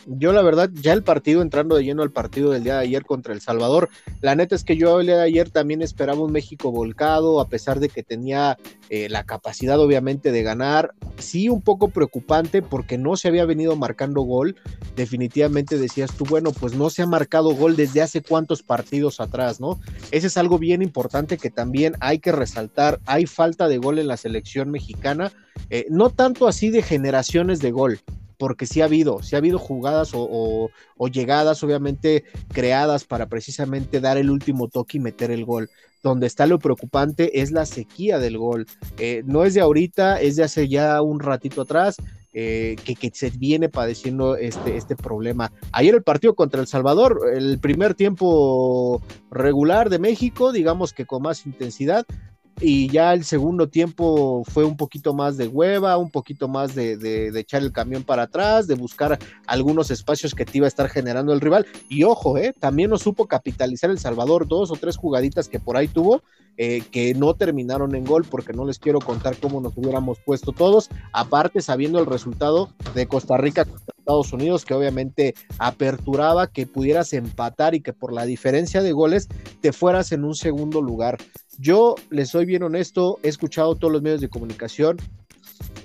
[0.06, 3.04] Yo la verdad, ya el partido, entrando de lleno al partido del día de ayer
[3.04, 3.88] contra El Salvador,
[4.20, 7.48] la neta es que yo el día de ayer también esperaba un México volcado, a
[7.48, 8.58] pesar de que tenía
[8.90, 10.94] eh, la capacidad obviamente de ganar.
[11.18, 14.56] Sí, un poco preocupante porque no se había venido marcando gol.
[14.96, 19.60] Definitivamente decías tú, bueno, pues no se ha marcado gol desde hace cuántos partidos atrás,
[19.60, 19.80] ¿no?
[20.10, 23.00] Ese es algo bien importante que también hay que resaltar.
[23.06, 25.32] Hay falta de gol en la selección mexicana,
[25.70, 28.00] eh, no tanto así de generaciones de gol,
[28.42, 30.68] porque sí ha habido, sí ha habido jugadas o,
[31.12, 35.70] llegadas obviamente creadas para precisamente dar el último toque y meter el gol.
[36.02, 38.66] Donde está lo preocupante es la sequía del gol.
[38.98, 41.94] Eh, no es de ahorita, es de hace ya un ratito atrás.
[42.34, 45.52] Eh, que, que, se viene padeciendo este, este problema.
[45.70, 51.22] Ayer el partido contra El Salvador, el primer tiempo regular de México, digamos que con
[51.22, 52.06] más intensidad,
[52.60, 57.30] y ya el segundo tiempo fue un poquito más de hueva, un poquito más de,
[57.34, 61.32] echar el camión para atrás, de buscar algunos espacios que te iba a estar generando
[61.32, 61.66] el rival.
[61.88, 65.76] Y ojo, eh, también no supo capitalizar El Salvador, dos o tres jugaditas que por
[65.76, 66.22] ahí tuvo,
[66.56, 70.52] eh, que no terminaron en gol, porque no les quiero contar cómo nos hubiéramos puesto
[70.52, 73.66] todos, aparte sabiendo el resultado de Costa Rica
[74.02, 79.28] Estados Unidos, que obviamente aperturaba que pudieras empatar y que por la diferencia de goles
[79.60, 81.18] te fueras en un segundo lugar.
[81.58, 84.96] Yo les soy bien honesto, he escuchado todos los medios de comunicación,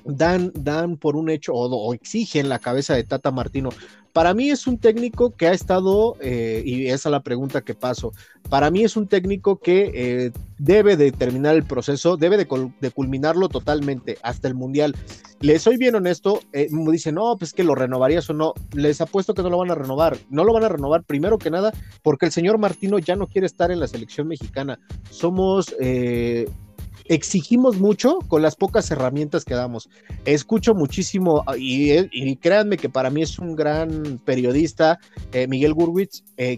[0.07, 3.69] dan, dan por un hecho o, exigen la cabeza de Tata Martino.
[4.13, 7.75] Para mí es un técnico que ha estado, eh, y esa es la pregunta que
[7.75, 8.13] paso,
[8.49, 12.47] para mí es un técnico que eh, debe de terminar el proceso, debe de,
[12.91, 14.95] culminarlo totalmente hasta el Mundial.
[15.39, 18.53] Les soy bien honesto, eh, me dicen, no, pues que lo renovarías o no.
[18.73, 20.17] Les apuesto que no lo van a renovar.
[20.31, 23.45] No lo van a renovar primero que nada porque el señor Martino ya no quiere
[23.45, 24.79] estar en la selección mexicana.
[25.11, 25.75] Somos
[27.09, 29.89] exigimos mucho con las pocas herramientas que damos.
[30.25, 34.99] Escucho muchísimo y, créanme que para mí es un gran periodista,
[35.31, 36.57] eh, Miguel Gurwitz, eh,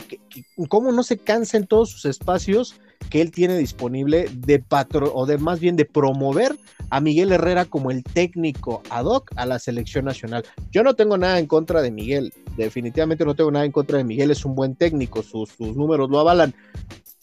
[0.67, 5.25] cómo no se cansa en todos sus espacios que él tiene disponible de patro o
[5.25, 6.57] de más bien de promover
[6.89, 10.43] a Miguel Herrera como el técnico ad hoc a la selección nacional.
[10.71, 14.03] Yo no tengo nada en contra de Miguel, definitivamente no tengo nada en contra de
[14.03, 16.53] Miguel, es un buen técnico, sus, sus números lo avalan,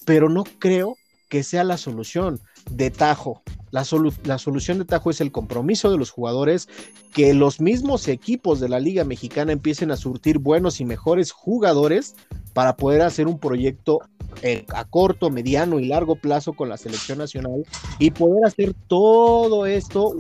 [0.05, 0.97] pero no creo
[1.29, 3.43] que sea la solución de tajo.
[3.71, 3.85] La,
[4.25, 6.69] la, solución de tajo es el compromiso de los jugadores,
[7.13, 12.15] que los mismos equipos de la Liga Mexicana empiecen a surtir buenos y mejores jugadores
[12.55, 14.01] para poder hacer un proyecto
[14.43, 17.65] eh, a corto, mediano y largo plazo con la selección nacional
[17.99, 20.15] y poder hacer todo esto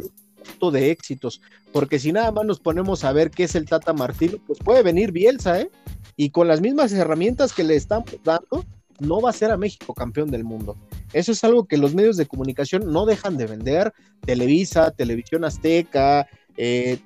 [0.72, 1.40] de éxitos,
[1.72, 4.82] porque si nada más nos ponemos a ver qué es el Tata Martino, pues puede
[4.82, 5.70] venir Bielsa, ¿eh?
[6.16, 8.64] Y con las mismas herramientas que le están dando,
[9.00, 10.76] no va a ser a México campeón del mundo.
[11.12, 13.92] Eso es algo que los medios de comunicación no dejan de vender.
[14.24, 16.98] Televisa, Televisión Azteca, eh,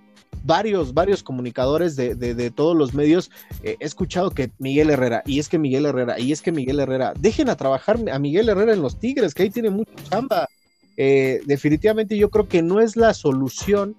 [0.45, 3.31] varios, varios comunicadores de, todos los medios.
[3.63, 6.81] Eh, he escuchado que Miguel Herrera, y es que Miguel Herrera, y es que Miguel
[6.81, 10.49] Herrera, dejen a trabajar a Miguel Herrera en los Tigres, que ahí tiene mucha chamba.
[10.97, 13.97] Eh, definitivamente yo creo que no es la solución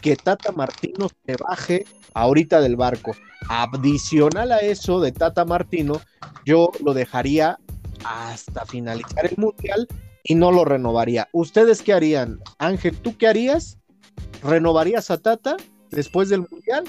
[0.00, 1.84] que Tata Martino se baje
[2.14, 3.12] ahorita del barco.
[3.48, 6.00] Adicional a eso de Tata Martino,
[6.44, 7.58] yo lo dejaría
[8.04, 9.86] hasta finalizar el mundial
[10.24, 11.28] y no lo renovaría.
[11.32, 12.40] ¿Ustedes qué harían?
[12.58, 13.78] Ángel, ¿tú qué harías?
[14.42, 15.56] ¿Renovarías a Tata
[15.90, 16.84] después del mundial?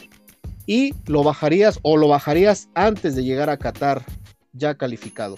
[0.66, 4.04] ¿Y lo bajarías o lo bajarías antes de llegar a Qatar
[4.54, 5.38] ya calificado?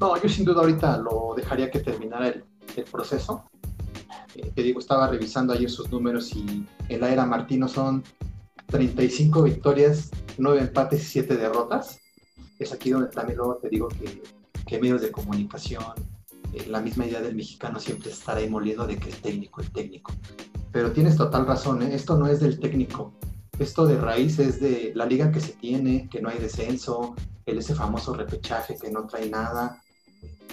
[0.00, 2.44] No, yo sin duda ahorita lo dejaría que terminara el,
[2.90, 3.44] proceso.
[4.40, 8.02] Te digo, estaba revisando ayer sus números y en la era Martino son
[8.66, 12.00] 35 victorias, 9 empates y 7 derrotas
[12.64, 14.22] es aquí donde también luego te digo que,
[14.66, 15.82] que medios de comunicación,
[16.52, 20.12] eh, la misma idea del mexicano siempre estará moliendo de que el técnico, el técnico.
[20.70, 21.94] Pero tienes total razón, ¿eh?
[21.94, 23.14] esto no es del técnico,
[23.58, 27.14] esto de raíz es de la liga que se tiene, que no hay descenso,
[27.46, 29.82] el ese famoso repechaje que no trae nada.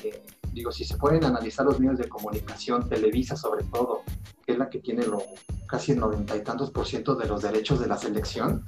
[0.04, 0.26] Eh,
[0.57, 4.01] digo, si se pueden analizar los medios de comunicación, Televisa sobre todo,
[4.45, 5.21] que es la que tiene lo,
[5.67, 8.65] casi el noventa y tantos por ciento de los derechos de la selección,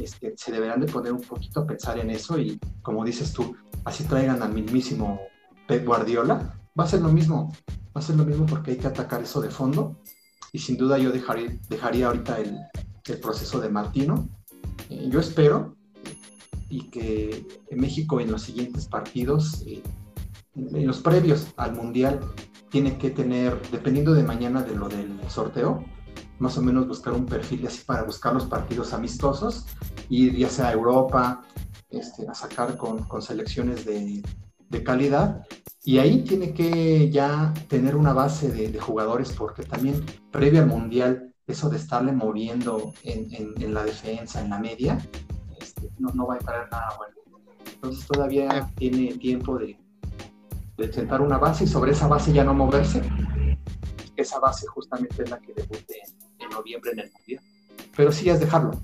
[0.00, 3.56] este, se deberán de poner un poquito a pensar en eso y como dices tú,
[3.84, 5.20] así traigan al mismísimo
[5.66, 7.52] Pep Guardiola, va a ser lo mismo,
[7.96, 9.96] va a ser lo mismo porque hay que atacar eso de fondo
[10.52, 12.58] y sin duda yo dejaría, dejaría ahorita el,
[13.06, 14.28] el proceso de Martino.
[14.90, 15.76] Eh, yo espero
[16.68, 19.82] y que en México en los siguientes partidos, eh,
[20.72, 22.20] en los previos al Mundial,
[22.70, 25.84] tiene que tener, dependiendo de mañana de lo del sorteo,
[26.38, 29.66] más o menos buscar un perfil así para buscar los partidos amistosos,
[30.08, 31.42] ir ya sea a Europa,
[31.90, 34.22] este, a sacar con, con selecciones de,
[34.68, 35.44] de, calidad.
[35.82, 40.66] Y ahí tiene que ya tener una base de, de, jugadores, porque también previo al
[40.68, 44.98] Mundial, eso de estarle moviendo en, en, en la defensa, en la media,
[45.60, 47.14] este, no, no va a parar nada bueno.
[47.74, 49.78] Entonces todavía tiene tiempo de,
[50.78, 53.02] de sentar una base y sobre esa base ya no moverse.
[54.16, 56.00] Esa base justamente es la que debute
[56.38, 57.42] en, en noviembre en el Mundial.
[57.96, 58.80] Pero sí es dejarlo.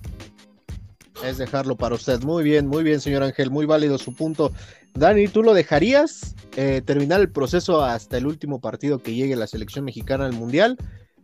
[1.24, 2.22] Es dejarlo para usted.
[2.22, 3.50] Muy bien, muy bien, señor Ángel.
[3.50, 4.52] Muy válido su punto.
[4.92, 9.46] Dani, ¿tú lo dejarías eh, terminar el proceso hasta el último partido que llegue la
[9.46, 10.76] selección mexicana al Mundial?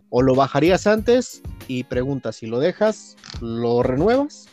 [0.08, 1.42] ¿O lo bajarías antes?
[1.66, 4.48] Y pregunta, si lo dejas, ¿lo renuevas?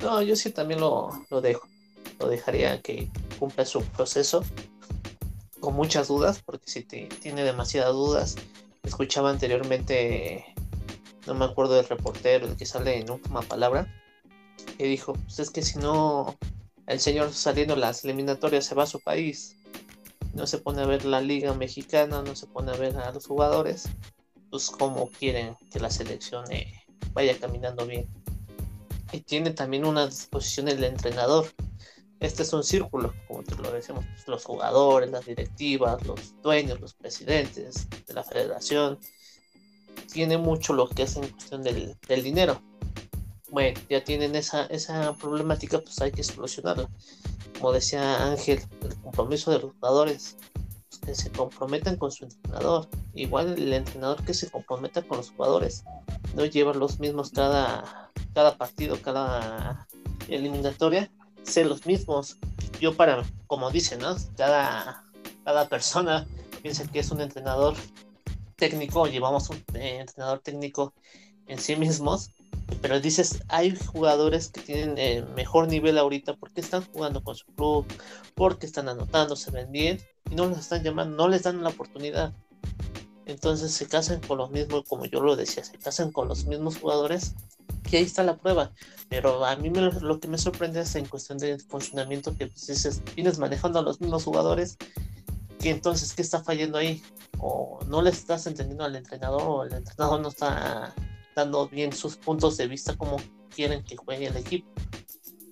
[0.00, 1.68] No, yo sí también lo, lo dejo.
[2.18, 4.44] Lo dejaría que cumpla su proceso
[5.62, 8.34] con muchas dudas, porque si tiene demasiadas dudas.
[8.82, 10.44] Escuchaba anteriormente,
[11.26, 13.86] no me acuerdo del reportero, el que sale en última palabra,
[14.76, 16.36] que dijo, pues es que si no,
[16.88, 19.56] el señor saliendo las eliminatorias se va a su país,
[20.34, 23.28] no se pone a ver la liga mexicana, no se pone a ver a los
[23.28, 23.88] jugadores,
[24.50, 26.74] pues como quieren que la selección eh,
[27.12, 28.08] vaya caminando bien.
[29.12, 31.46] Y tiene también una disposición el entrenador
[32.22, 36.94] este es un círculo, como te lo decimos, los jugadores, las directivas, los dueños, los
[36.94, 38.98] presidentes de la federación,
[40.12, 42.62] tiene mucho lo que es en cuestión del, del dinero.
[43.50, 46.88] Bueno, ya tienen esa, esa problemática, pues hay que solucionarla.
[47.58, 50.36] Como decía Ángel, el compromiso de los jugadores,
[50.88, 52.88] pues que se comprometan con su entrenador.
[53.14, 55.82] Igual el entrenador que se comprometa con los jugadores.
[56.36, 59.88] No lleva los mismos cada, cada partido, cada
[60.28, 61.10] eliminatoria
[61.42, 62.38] ser los mismos.
[62.80, 64.16] Yo para, como dicen, ¿no?
[64.36, 65.04] Cada,
[65.44, 66.26] cada persona
[66.62, 67.74] piensa que es un entrenador
[68.56, 70.94] técnico, llevamos un eh, entrenador técnico
[71.46, 72.30] en sí mismos,
[72.80, 77.46] pero dices, hay jugadores que tienen eh, mejor nivel ahorita porque están jugando con su
[77.46, 77.86] club,
[78.34, 80.00] porque están anotando, se ven bien
[80.30, 82.32] y no los están llamando, no les dan la oportunidad.
[83.26, 86.78] Entonces se casan con los mismos, como yo lo decía, se casan con los mismos
[86.78, 87.34] jugadores
[87.88, 88.72] que ahí está la prueba.
[89.08, 92.66] Pero a mí me, lo que me sorprende es en cuestión de funcionamiento que pues,
[92.66, 94.76] dices, vienes manejando a los mismos jugadores,
[95.58, 97.02] que entonces, ¿qué está fallando ahí?
[97.38, 100.94] O no le estás entendiendo al entrenador o el entrenador no está
[101.34, 103.16] dando bien sus puntos de vista como
[103.54, 104.68] quieren que juegue el equipo.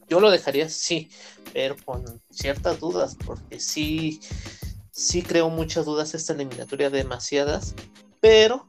[0.09, 1.09] Yo lo dejaría sí,
[1.53, 4.21] pero con ciertas dudas, porque sí,
[4.91, 7.75] sí creo muchas dudas esta eliminatoria, demasiadas,
[8.21, 8.69] pero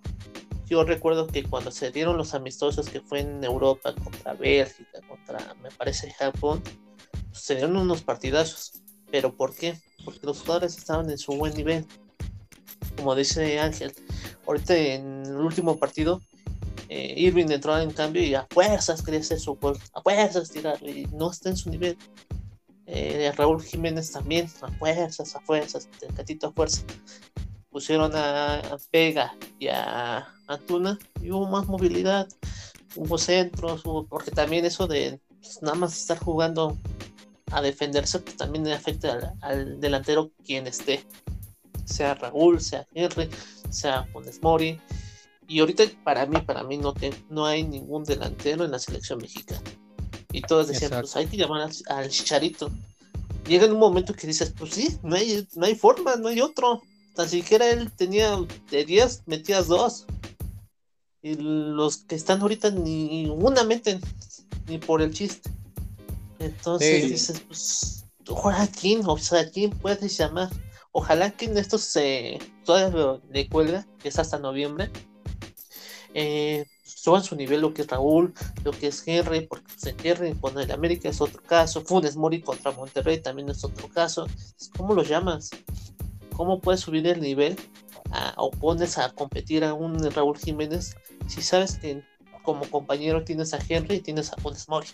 [0.71, 5.53] yo recuerdo que cuando se dieron los amistosos que fue en Europa contra Bélgica, contra,
[5.61, 6.63] me parece, Japón,
[7.33, 8.81] se dieron unos partidazos.
[9.11, 9.77] ¿Pero por qué?
[10.05, 11.85] Porque los jugadores estaban en su buen nivel.
[12.95, 13.91] Como dice Ángel,
[14.47, 16.21] ahorita en el último partido,
[16.87, 20.81] eh, Irving entró en cambio y a fuerzas quería hacer su gol, a fuerzas tirar,
[20.81, 21.97] y no está en su nivel.
[22.85, 26.81] Eh, Raúl Jiménez también, a fuerzas, a fuerzas, catito a fuerza
[27.71, 32.27] pusieron a, Pega y a Antuna y hubo más movilidad,
[32.95, 36.77] hubo centros, porque también eso de pues, nada más estar jugando
[37.51, 41.05] a defenderse pues, también afecta al, delantero quien esté,
[41.85, 43.29] sea Raúl, sea Henry,
[43.69, 44.79] sea Funes Mori.
[45.47, 46.93] Y ahorita para mí, para mí no,
[47.29, 49.61] no hay ningún delantero en la selección mexicana.
[50.31, 52.71] Y todos decían, pues hay que llamar al, al, Chicharito.
[53.45, 56.39] Llega en un momento que dices, pues sí, no hay, no hay forma, no hay
[56.39, 56.81] otro.
[57.15, 58.37] Tan siquiera él tenía
[58.69, 60.05] de 10, metías dos.
[61.21, 64.01] Y los que están ahorita ni una meten,
[64.67, 65.49] ni por el chiste.
[66.39, 70.49] Entonces dices, pues, ojalá quién, o sea, quién puedes llamar.
[70.91, 74.89] Ojalá que en esto se todavía le cuelga, que es hasta noviembre.
[76.13, 80.33] Eh, suban su nivel lo que es Raúl, lo que es Henry, porque pues, Henry
[80.35, 84.27] con el América es otro caso, Funes Mori contra Monterrey también es otro caso.
[84.77, 85.49] ¿Cómo lo llamas?
[86.41, 87.55] ¿Cómo puedes subir el nivel
[88.35, 90.95] o pones a competir a un Raúl Jiménez
[91.27, 92.03] si sabes que
[92.41, 94.87] como compañero tienes a Henry y tienes a Funes Mori?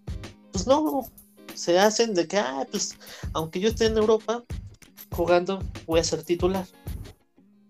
[0.51, 1.09] Pues no,
[1.53, 2.97] se hacen de que, ah, pues
[3.31, 4.43] aunque yo esté en Europa
[5.15, 6.67] jugando, voy a ser titular.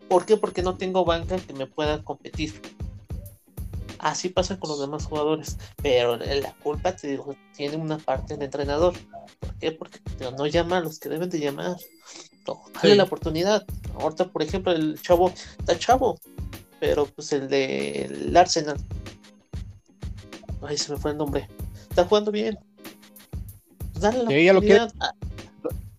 [0.09, 0.37] ¿Por qué?
[0.37, 2.59] Porque no tengo banca que me pueda competir.
[3.99, 5.59] Así pasa con los demás jugadores.
[5.83, 8.95] Pero la culpa, te digo, tiene una parte del entrenador.
[9.39, 9.71] ¿Por qué?
[9.71, 9.99] Porque
[10.35, 11.77] no llama a los que deben de llamar
[12.81, 13.65] dale la oportunidad.
[13.99, 16.19] Ahorita, por ejemplo, el chavo está chavo,
[16.79, 18.77] pero pues el del Arsenal,
[20.61, 21.47] ahí se me fue el nombre,
[21.89, 22.57] está jugando bien.
[23.93, 24.87] Pues dale la lo quiere,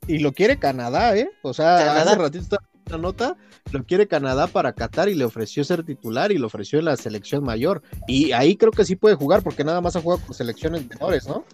[0.07, 1.31] y lo quiere Canadá, ¿eh?
[1.43, 3.37] O sea, hace ratito está la nota,
[3.71, 6.97] lo quiere Canadá para Qatar y le ofreció ser titular y lo ofreció en la
[6.97, 7.83] selección mayor.
[8.07, 11.27] Y ahí creo que sí puede jugar porque nada más ha jugado con selecciones menores,
[11.27, 11.45] ¿no?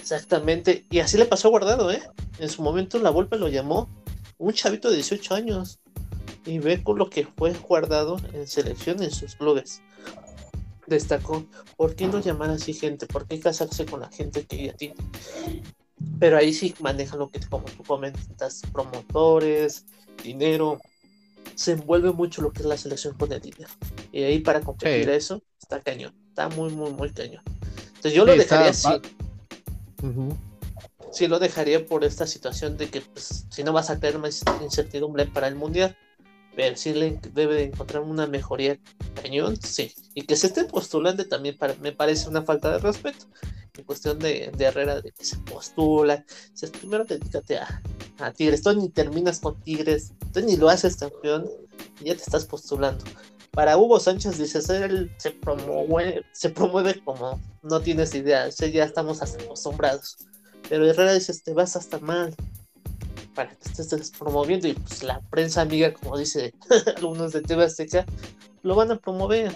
[0.00, 2.02] Exactamente, y así le pasó a Guardado, ¿eh?
[2.38, 3.90] En su momento la Volpe lo llamó
[4.40, 5.78] un chavito de 18 años
[6.46, 9.82] y ve con lo que fue guardado en selección en sus clubes.
[10.86, 13.06] Destacó, ¿por qué no llamar así gente?
[13.06, 14.96] ¿Por qué casarse con la gente que ya tiene?
[16.18, 19.84] Pero ahí sí manejan lo que, como tú comentas, promotores,
[20.24, 20.80] dinero.
[21.54, 23.70] Se envuelve mucho lo que es la selección con el dinero.
[24.10, 26.14] Y ahí para competir eso, está cañón.
[26.28, 27.42] Está muy, muy, muy cañón.
[27.88, 28.88] Entonces yo lo dejaría así.
[31.10, 34.42] Sí lo dejaría por esta situación de que pues, si no vas a tener más
[34.62, 35.96] incertidumbre para el mundial,
[36.54, 38.78] pero sí le debe de encontrar una mejoría
[39.20, 39.92] cañón, sí.
[40.14, 43.26] Y que se esté postulando también para, me parece una falta de respeto.
[43.76, 46.24] En cuestión de, Herrera, de que se postula.
[46.80, 47.82] primero dedícate a,
[48.18, 48.62] a Tigres.
[48.62, 50.12] Tú ni terminas con Tigres.
[50.32, 51.48] Tú ni lo haces campeón.
[52.00, 53.04] Y ya te estás postulando.
[53.52, 58.48] Para Hugo Sánchez dices, él se promueve, se promueve como no tienes idea.
[58.48, 60.18] ya estamos acostumbrados.
[60.70, 62.34] Pero Herrera dice, te vas hasta mal
[63.34, 66.54] para que estés promoviendo y pues la prensa amiga, como dice
[66.96, 68.06] algunos de TV Azteca,
[68.62, 69.54] lo van a promover,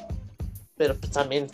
[0.77, 1.47] pero pues también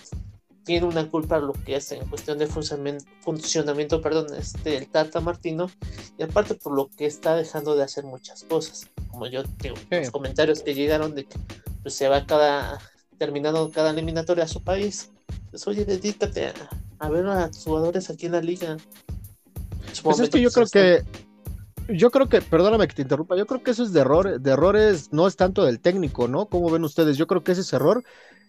[0.65, 5.71] tiene una culpa lo que es en cuestión de funcionamiento, perdón, este, el Tata Martino,
[6.19, 10.11] y aparte por lo que está dejando de hacer muchas cosas, como yo tengo los
[10.11, 11.37] comentarios que llegaron de que
[11.83, 12.79] pues, se va cada,
[13.19, 15.11] terminando cada eliminatoria a su país,
[15.51, 16.53] pues oye, dedícate
[16.99, 18.77] a, ver a los jugadores aquí en la liga.
[20.03, 21.03] Pues es que yo creo que
[21.93, 24.51] yo creo que, perdóname que te interrumpa, yo creo que eso es de errores, de
[24.51, 26.47] errores, no es tanto del técnico, ¿no?
[26.47, 27.17] ¿Cómo ven ustedes?
[27.17, 28.05] Yo creo que ese es error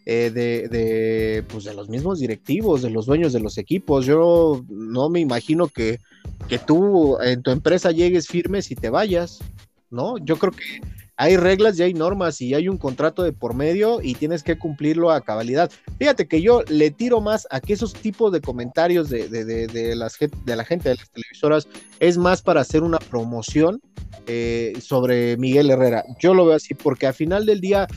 [0.05, 4.05] eh, de, de, pues de los mismos directivos, de los dueños de los equipos.
[4.05, 5.99] Yo no me imagino que,
[6.47, 9.39] que tú en tu empresa llegues firmes y te vayas,
[9.89, 10.17] ¿no?
[10.17, 10.81] Yo creo que
[11.17, 14.57] hay reglas y hay normas y hay un contrato de por medio y tienes que
[14.57, 15.71] cumplirlo a cabalidad.
[15.99, 20.17] Fíjate que yo le tiro más a que esos tipos de comentarios de, de, las,
[20.17, 21.67] de la gente de las televisoras
[21.99, 23.81] es más para hacer una promoción
[24.27, 26.03] eh, sobre Miguel Herrera.
[26.19, 27.87] Yo lo veo así porque al final del día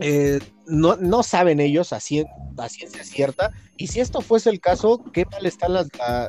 [0.00, 3.50] eh, no, no, saben ellos a, ciencia cierta.
[3.76, 5.72] Y si esto fuese el caso, qué mal están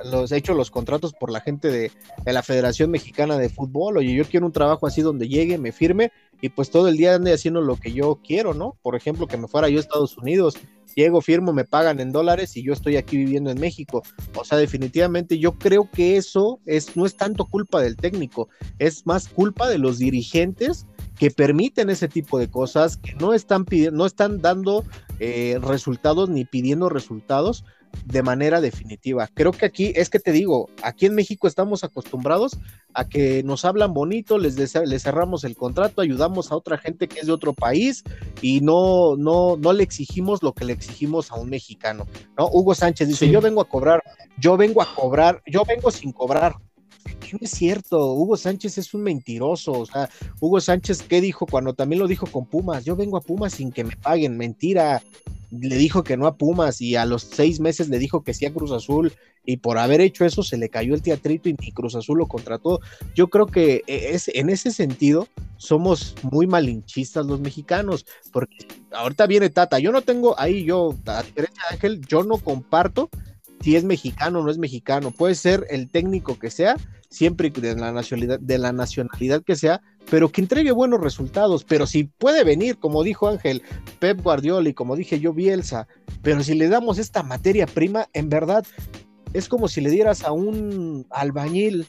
[0.05, 1.91] los hechos los contratos por la gente de,
[2.25, 3.97] la Federación Mexicana de Fútbol.
[3.97, 7.15] Oye, yo quiero un trabajo así donde llegue, me firme y pues todo el día
[7.15, 8.77] ande haciendo lo que yo quiero, ¿no?
[8.81, 10.57] Por ejemplo, que me fuera yo a Estados Unidos,
[10.95, 14.03] llego, firmo, me pagan en dólares y yo estoy aquí viviendo en México.
[14.35, 19.05] O sea, definitivamente yo creo que eso es, no es tanto culpa del técnico, es
[19.05, 20.87] más culpa de los dirigentes
[21.21, 24.83] que permiten ese tipo de cosas, que no están no están dando
[25.19, 27.63] eh, resultados ni pidiendo resultados
[28.05, 29.29] de manera definitiva.
[29.31, 32.57] Creo que aquí, es que te digo, aquí en México estamos acostumbrados
[32.95, 37.19] a que nos hablan bonito, les, les cerramos el contrato, ayudamos a otra gente que
[37.19, 38.03] es de otro país
[38.41, 42.07] y no, no, no le exigimos lo que le exigimos a un mexicano.
[42.35, 42.47] ¿no?
[42.47, 44.01] Hugo Sánchez dice, yo vengo a cobrar,
[44.39, 46.55] yo vengo a cobrar, yo vengo sin cobrar
[47.31, 50.09] no es cierto, Hugo Sánchez es un mentiroso, o sea,
[50.39, 52.85] Hugo Sánchez, ¿qué dijo cuando también lo dijo con Pumas?
[52.85, 55.01] Yo vengo a Pumas sin que me paguen, mentira,
[55.51, 58.45] le dijo que no a Pumas y a los seis meses le dijo que sí
[58.45, 59.13] a Cruz Azul
[59.45, 62.79] y por haber hecho eso se le cayó el teatrito y Cruz Azul lo contrató.
[63.15, 69.27] Yo creo que e, es, en ese sentido somos muy malinchistas los mexicanos, porque ahorita
[69.27, 70.95] viene Tata, yo no tengo ahí, yo,
[71.69, 73.09] Ángel, yo no comparto
[73.61, 76.75] si es mexicano o no es mexicano, puede ser el técnico que sea,
[77.09, 81.63] siempre de la nacionalidad, de la nacionalidad que sea, pero que entregue buenos resultados.
[81.63, 83.61] Pero si puede venir, como dijo Ángel,
[83.99, 85.87] Pep Guardiola y como dije yo, Bielsa,
[86.21, 88.65] pero si le damos esta materia prima, en verdad
[89.33, 91.87] es como si le dieras a un albañil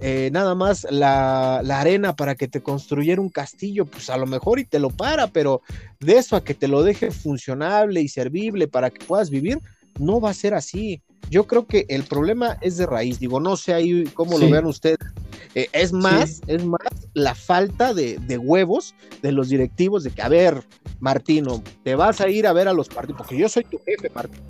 [0.00, 4.26] eh, nada más la, la, arena para que te construyera un castillo, pues a lo
[4.26, 5.62] mejor y te lo para, pero
[6.00, 9.60] de eso a que te lo deje funcionable y servible para que puedas vivir,
[9.98, 11.02] no va a ser así.
[11.30, 14.66] Yo creo que el problema es de raíz, digo, no sé ahí cómo lo vean
[14.66, 14.98] ustedes.
[15.54, 16.80] Eh, es más, es más
[17.14, 20.64] la falta de, de, huevos de los directivos de que, a ver,
[20.98, 24.10] Martino, te vas a ir a ver a los partidos, porque yo soy tu jefe,
[24.14, 24.44] Martino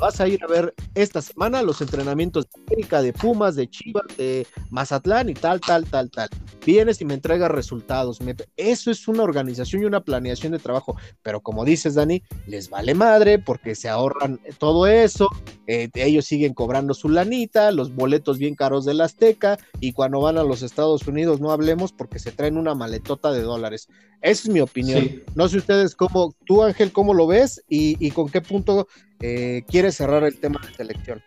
[0.00, 4.04] vas a ir a ver esta semana los entrenamientos de América, de Pumas, de Chivas,
[4.16, 6.28] de Mazatlán y tal, tal, tal, tal.
[6.64, 8.18] Vienes y me entregas resultados.
[8.56, 10.96] Eso es una organización y una planeación de trabajo.
[11.22, 15.28] Pero como dices, Dani, les vale madre porque se ahorran todo eso.
[15.66, 20.20] Eh, ellos siguen cobrando su lanita, los boletos bien caros de la Azteca y cuando
[20.20, 23.88] van a los Estados Unidos no hablemos porque se traen una maletota de dólares.
[24.22, 25.22] Esa es mi opinión.
[25.34, 28.86] No sé ustedes cómo, tú Ángel, cómo lo ves y, y con qué punto
[29.20, 31.22] eh, quiere cerrar el tema de selección.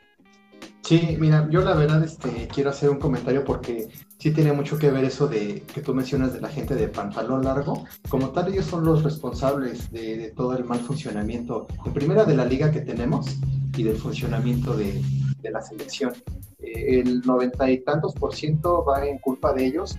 [0.84, 3.88] Sí, mira, yo la verdad este, quiero hacer un comentario porque
[4.18, 7.46] sí tiene mucho que ver eso de que tú mencionas de la gente de pantalón
[7.46, 7.86] largo.
[8.10, 12.44] Como tal, ellos son los responsables de, todo el mal funcionamiento, en primera de la
[12.44, 13.38] liga que tenemos
[13.78, 15.02] y del funcionamiento de,
[15.44, 16.14] la selección.
[16.60, 19.98] Eh, el noventa y tantos por ciento va en culpa de ellos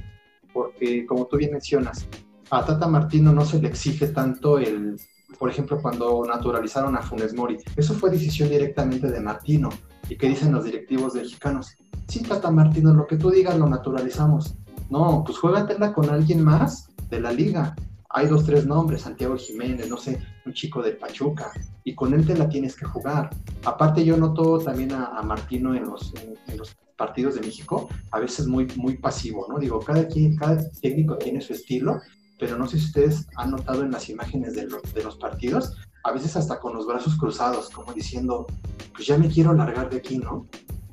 [0.53, 2.07] porque, como tú bien mencionas,
[2.51, 4.97] a Tata Martino no se le exige tanto el,
[5.39, 7.59] por ejemplo, cuando naturalizaron a Funes Mori.
[7.77, 9.69] Eso fue decisión directamente de Martino
[10.09, 11.77] ¿Y qué dicen los directivos mexicanos?
[12.09, 14.55] Sí, Tata Martino, lo que tú digas lo naturalizamos.
[14.91, 17.75] No, pues juégatela con alguien más de la liga.
[18.11, 21.51] Hay dos, tres nombres, Santiago Jiménez, no sé, un chico de Pachuca,
[21.83, 23.31] y con él te la tienes que jugar.
[23.65, 26.13] Aparte yo noto también a, Martino en los,
[26.47, 29.59] en, los partidos de México, a veces muy, muy pasivo, ¿no?
[29.59, 32.01] Digo, cada, quien, cada técnico tiene su estilo,
[32.45, 36.13] pero no sé si ustedes han notado en las imágenes de, de los partidos, a
[36.13, 38.47] veces hasta con los brazos cruzados, como diciendo,
[38.93, 40.47] pues ya me quiero largar de aquí, ¿no?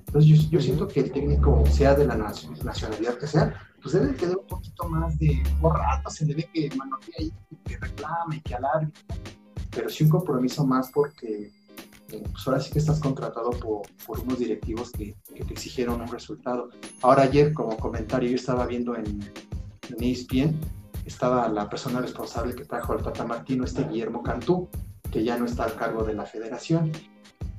[0.08, 4.38] Entonces yo, siento que el técnico, sea de la nacionalidad que sea, pues debe quedar
[4.38, 7.34] un poquito más de, por rato se le ve que manotea ahí,
[7.66, 8.94] que reclame, que alargue,
[9.72, 11.52] pero sí un compromiso más porque
[12.14, 16.00] eh, pues ahora sí que estás contratado por, por unos directivos que, que, te exigieron
[16.00, 16.70] un resultado.
[17.02, 19.20] Ahora ayer, como comentario, yo estaba viendo en,
[19.90, 20.58] en ESPN,
[21.06, 24.70] estaba la persona responsable que trajo al Tata Martino, este Guillermo Cantú,
[25.12, 26.92] que ya no está al cargo de la federación.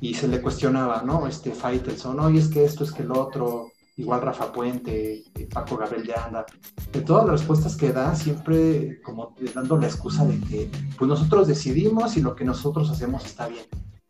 [0.00, 1.26] Y se le cuestionaba, ¿no?
[1.26, 5.76] Este Faitelson, oye, es que esto, es que el otro, igual Rafa Puente, eh, Paco
[5.76, 6.46] Gabriel de Anda.
[6.92, 11.46] De todas las respuestas que da, siempre como dando la excusa de que pues nosotros
[11.46, 13.64] decidimos y lo que nosotros hacemos está bien.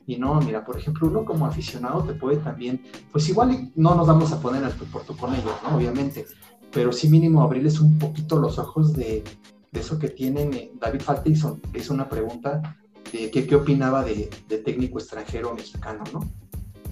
[0.06, 4.06] Y no, mira, por ejemplo, uno como aficionado te puede también, pues igual no nos
[4.06, 5.76] vamos a poner al por con ellos, ¿no?
[5.76, 6.26] Obviamente,
[6.72, 9.22] pero sí mínimo abrirles un poquito los ojos de,
[9.70, 10.54] de eso que tienen.
[10.54, 12.76] Eh, David Faitelson hizo una pregunta
[13.12, 14.30] qué opinaba de,
[14.64, 16.20] técnico extranjero mexicano, ¿no?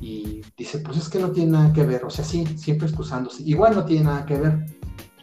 [0.01, 3.43] Y dice, pues es que no tiene nada que ver, o sea, sí, siempre excusándose,
[3.43, 4.67] igual no tiene nada que ver,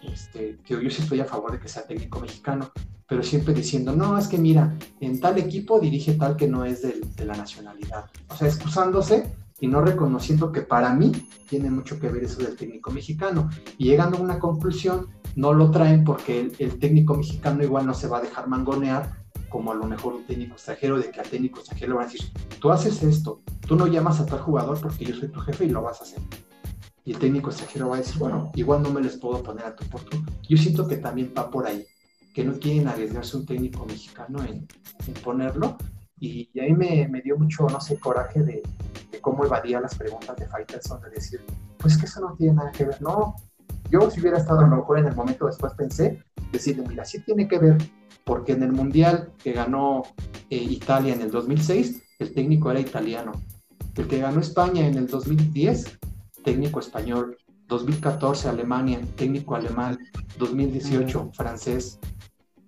[0.04, 2.72] este, yo sí estoy a favor de que sea técnico mexicano,
[3.08, 6.84] pero siempre diciendo, no, es que mira, en tal equipo dirige tal que no es
[6.84, 11.12] de, la nacionalidad, o sea, excusándose y no reconociendo que para mí
[11.50, 15.72] tiene mucho que ver eso del técnico mexicano, y llegando a una conclusión, no lo
[15.72, 19.76] traen porque el, el técnico mexicano igual no se va a dejar mangonear como a
[19.76, 22.72] lo mejor un técnico extranjero, de que al técnico extranjero le van a decir, tú
[22.72, 25.82] haces esto, tú no llamas a tal jugador porque yo soy tu jefe y lo
[25.82, 26.20] vas a hacer.
[27.06, 29.76] Y el técnico extranjero va a decir, bueno, igual no me les puedo poner a
[29.76, 30.02] tu por.
[30.48, 31.86] Yo siento que también va por ahí,
[32.34, 34.68] que no quieren arriesgarse un técnico mexicano en,
[35.24, 35.78] ponerlo.
[36.20, 38.64] Y, ahí me, me, dio mucho, no sé, coraje de,
[39.18, 41.42] de cómo evadía las preguntas de Faitelson, de decir,
[41.78, 43.02] pues que eso no tiene nada que ver.
[43.02, 43.36] No,
[43.90, 47.20] yo si hubiera estado a lo mejor en el momento después pensé, decirle, mira, sí
[47.22, 47.78] tiene que ver
[48.24, 50.04] porque en el Mundial que ganó
[50.50, 53.32] eh, Italia en el 2006, el técnico era italiano.
[53.96, 55.98] El que ganó España en el 2010,
[56.44, 57.38] técnico español.
[57.68, 59.98] 2014 Alemania, técnico alemán.
[60.38, 62.00] 2018 francés.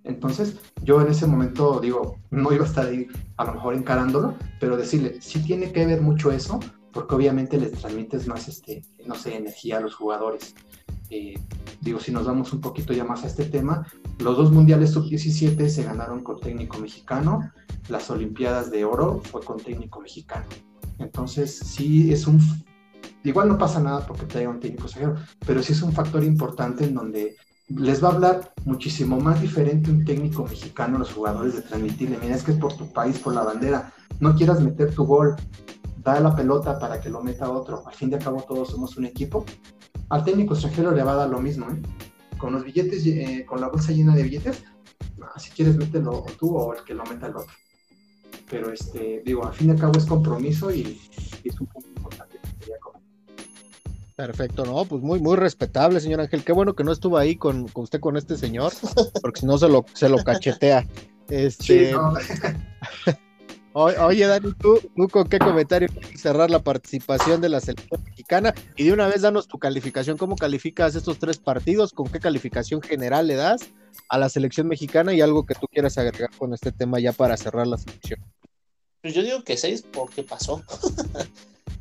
[0.10, 3.08] Entonces, yo en ese momento digo, no iba a estar ahí
[3.38, 6.60] a lo mejor encarándolo, pero decirle, sí tiene que ver mucho eso,
[6.92, 10.56] porque obviamente les transmites más, este, no sé, energía a los jugadores.
[11.12, 11.36] Eh,
[11.82, 13.86] digo, si nos vamos un poquito ya más a este tema,
[14.20, 17.52] los dos mundiales sub-17 se ganaron con técnico mexicano,
[17.88, 20.46] las Olimpiadas de Oro fue con técnico mexicano.
[20.98, 22.40] Entonces, sí es un.
[23.24, 26.86] Igual no pasa nada porque traiga un técnico extranjero, pero sí es un factor importante
[26.86, 27.36] en donde
[27.70, 32.18] les va a hablar muchísimo más diferente un técnico mexicano a los jugadores de transmitirle,
[32.22, 35.36] mira, es que es por tu país, por la bandera, no quieras meter tu gol,
[35.98, 39.06] da la pelota para que lo meta otro, al fin de cabo todos somos un
[39.06, 39.46] equipo
[40.10, 41.80] al técnico extranjero le va a dar lo mismo, ¿eh?
[42.38, 44.64] Con los billetes, eh, con la bolsa llena de billetes,
[45.38, 47.54] si quieres mételo tú o el que lo meta el otro.
[48.50, 51.00] Pero este, digo, al fin y al cabo es compromiso y,
[51.44, 52.29] es un punto importante.
[54.20, 56.44] Perfecto, no, pues muy, muy respetable, señor Ángel.
[56.44, 58.74] Qué bueno que no estuvo ahí con, usted con este señor,
[59.22, 60.86] porque si no se lo, se lo cachetea.
[61.30, 61.96] Este,
[63.74, 68.54] Oye, Dani, ¿tú, con qué comentario quieres cerrar la participación de la selección mexicana?
[68.76, 71.94] Y de una vez danos tu calificación, ¿cómo calificas estos tres partidos?
[71.94, 73.70] ¿Con qué calificación general le das
[74.10, 75.14] a la selección mexicana?
[75.14, 78.20] Y algo que tú quieras agregar con este tema ya para cerrar la selección.
[79.02, 80.62] Pues yo digo que seis porque pasó.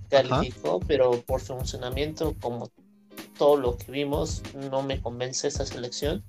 [0.08, 2.70] Calificó, pero por funcionamiento, como
[3.36, 6.24] todo lo que vimos, no me convence esa selección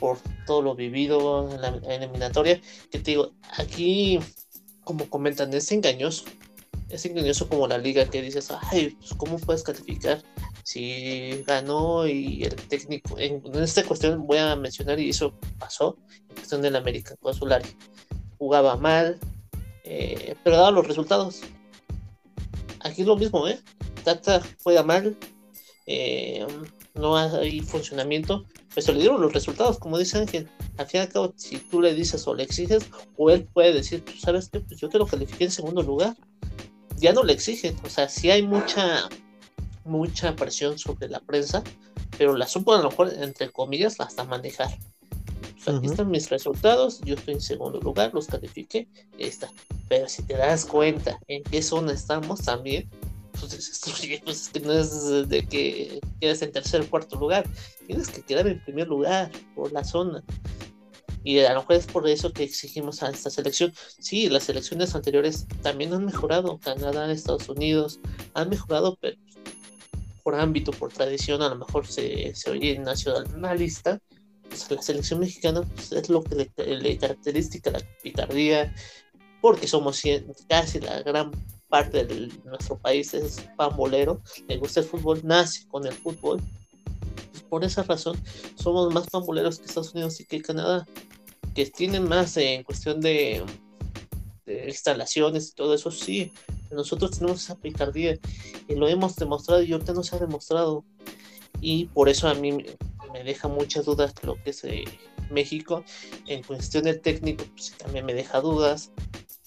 [0.00, 2.60] por todo lo vivido en la eliminatoria.
[2.90, 4.18] Que te digo, aquí
[4.84, 6.24] como comentan, es engañoso.
[6.90, 10.22] Es engañoso como la liga que dices, ay, pues ¿cómo puedes calificar?
[10.62, 15.98] Si ganó y el técnico, en, esta cuestión voy a mencionar, y eso pasó,
[16.28, 17.68] en cuestión del América con Solari.
[18.38, 19.18] Jugaba mal,
[19.84, 21.40] eh, pero daba los resultados.
[22.84, 23.58] Aquí es lo mismo, ¿eh?
[24.04, 25.16] Tata juega mal,
[25.86, 26.46] eh,
[26.94, 30.48] no hay funcionamiento, pues se le dieron los resultados, como dice Ángel.
[30.76, 33.72] Al fin y al cabo, si tú le dices o le exiges, o él puede
[33.72, 36.14] decir, tú sabes que pues yo te lo califiqué en segundo lugar.
[36.96, 39.08] Ya no le exigen, o sea, sí hay mucha,
[39.84, 41.64] mucha presión sobre la prensa,
[42.16, 44.68] pero la supo a lo mejor, entre comillas, hasta manejar.
[45.66, 48.88] Aquí están mis resultados, yo estoy en segundo lugar, los califiqué,
[49.18, 49.50] está.
[49.88, 52.88] Pero si te das cuenta en qué zona estamos también,
[53.38, 53.80] pues,
[54.24, 57.44] pues que no es de que quedes en tercer o cuarto lugar,
[57.86, 60.22] tienes que quedar en primer lugar por la zona.
[61.24, 63.72] Y a lo mejor es por eso que exigimos a esta selección.
[63.98, 66.58] Sí, las selecciones anteriores también han mejorado.
[66.58, 67.98] Canadá, Estados Unidos
[68.34, 69.16] han mejorado, pero
[70.22, 74.00] por ámbito, por tradición, a lo mejor se, se oye nacionalista.
[74.54, 78.72] Pues la selección mexicana pues, es lo que le, le caracteriza la picardía,
[79.40, 80.00] porque somos
[80.48, 81.32] casi la gran
[81.68, 86.40] parte de nuestro país es pambolero, le gusta el fútbol, nace con el fútbol.
[87.48, 88.16] por esa razón
[88.54, 90.86] somos más pamboleros que Estados Unidos y que Canadá,
[91.52, 93.44] que tienen más en cuestión de,
[94.46, 96.32] instalaciones y todo eso, sí.
[96.70, 98.18] Nosotros tenemos esa picardía
[98.68, 100.84] y lo hemos demostrado y ahorita no se ha demostrado.
[101.60, 102.64] Y por eso a mí
[103.14, 104.84] me deja muchas dudas lo que es eh,
[105.30, 105.84] México.
[106.26, 108.90] En cuestión del técnico, pues también me deja dudas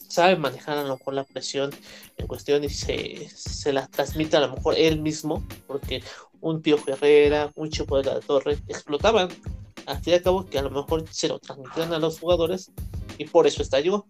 [0.07, 1.69] sabe manejar a lo mejor la presión
[2.17, 6.01] en cuestión y se, se la transmite a lo mejor él mismo, porque
[6.41, 9.29] un Pío Herrera, un Chico de la Torre explotaban.
[9.85, 12.71] Al fin y al cabo, que a lo mejor se lo transmitían a los jugadores
[13.17, 14.05] y por eso estalló.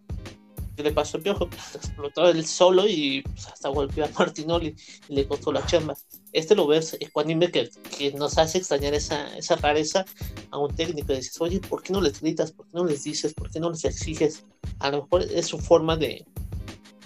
[0.77, 1.49] ¿Qué le pasó a Piojo?
[1.49, 4.75] Pues explotó él solo y pues, hasta golpeó a Martinoli
[5.09, 5.97] y le costó la chamba.
[6.31, 10.05] Este lo ves ecuánime que, que nos hace extrañar esa, esa rareza
[10.51, 11.13] a un técnico.
[11.13, 12.51] Y dices, oye, ¿por qué no les gritas?
[12.51, 13.33] ¿Por qué no les dices?
[13.33, 14.45] ¿Por qué no les exiges?
[14.77, 16.23] A lo mejor es su forma de,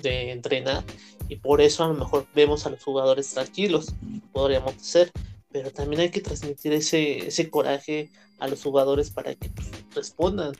[0.01, 0.83] de entrenar
[1.29, 3.93] y por eso a lo mejor vemos a los jugadores tranquilos,
[4.33, 5.11] podríamos ser,
[5.49, 8.09] pero también hay que transmitir ese, ese coraje
[8.39, 10.51] a los jugadores para que pues, respondan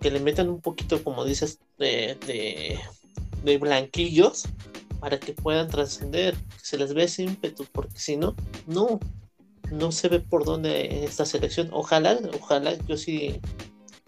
[0.00, 2.78] que le metan un poquito, como dices, de,
[3.42, 4.44] de, blanquillos
[5.00, 9.00] para que puedan trascender, que se les ve ese ímpetu, porque si no, no,
[9.72, 11.70] no se ve por dónde esta selección.
[11.72, 13.40] Ojalá, ojalá, yo sí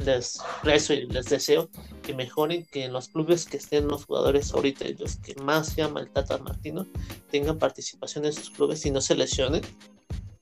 [0.05, 1.71] les rezo y les deseo
[2.03, 6.01] que mejoren, que en los clubes que estén los jugadores ahorita, los que más llama
[6.01, 6.87] el Tata Martino,
[7.31, 9.63] tengan participación en sus clubes y no se lesionen,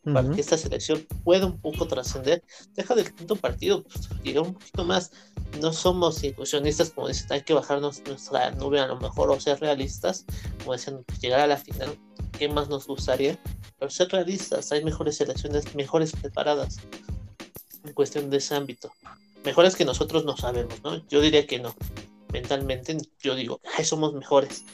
[0.02, 2.42] para que esta selección pueda un poco trascender.
[2.74, 5.12] Deja del quinto partido, pues, llegar un poquito más.
[5.60, 9.60] No somos ilusionistas, como dicen, hay que bajarnos nuestra nube a lo mejor o ser
[9.60, 10.24] realistas,
[10.60, 11.98] como decían, llegar a la final,
[12.38, 13.38] ¿qué más nos gustaría?
[13.78, 16.78] Pero ser realistas, hay mejores selecciones, mejores preparadas
[17.84, 18.92] en cuestión de ese ámbito.
[19.44, 21.06] Mejores que nosotros no sabemos, ¿no?
[21.08, 21.74] Yo diría que no.
[22.32, 24.64] Mentalmente, yo digo, ay, somos mejores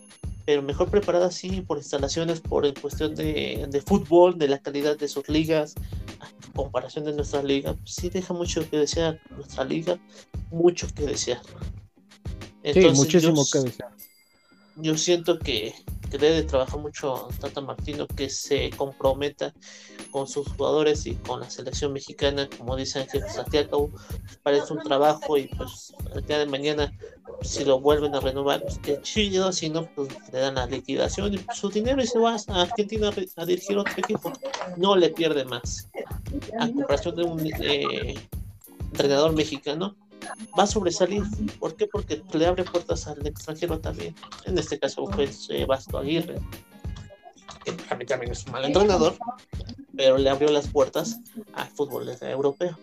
[0.46, 5.08] pero mejor preparada sí por instalaciones, por cuestión de, de, fútbol, de la calidad de
[5.08, 5.74] sus ligas,
[6.05, 6.05] en
[6.56, 9.98] comparación de nuestra liga, pues sí deja mucho que desear, nuestra liga,
[10.50, 11.40] mucho que desear.
[12.64, 13.95] sí, muchísimo que desear.
[14.76, 15.74] Yo siento que,
[16.10, 19.52] debe trabajar mucho Tata Martino, que se comprometa
[20.10, 24.82] con sus jugadores y con la selección mexicana, como dice Ángel Santiago, pues, parece un
[24.82, 26.90] trabajo y pues el día de mañana
[27.42, 31.34] si lo vuelven a renovar, pues qué chido, si no, pues le dan la liquidación
[31.34, 34.32] y su dinero y se va a Argentina a, dirigir otro equipo,
[34.76, 35.88] no le pierde más.
[36.58, 38.14] A comparación de un eh,
[38.92, 39.96] entrenador mexicano,
[40.58, 41.22] va a sobresalir.
[41.58, 41.86] ¿Por qué?
[41.86, 44.14] Porque le abre puertas al extranjero también.
[44.44, 46.40] En este caso fue eh, Vasco Aguirre,
[47.64, 47.72] que
[48.04, 49.16] también es un mal entrenador,
[49.96, 51.18] pero le abrió las puertas
[51.54, 52.78] al fútbol europeo.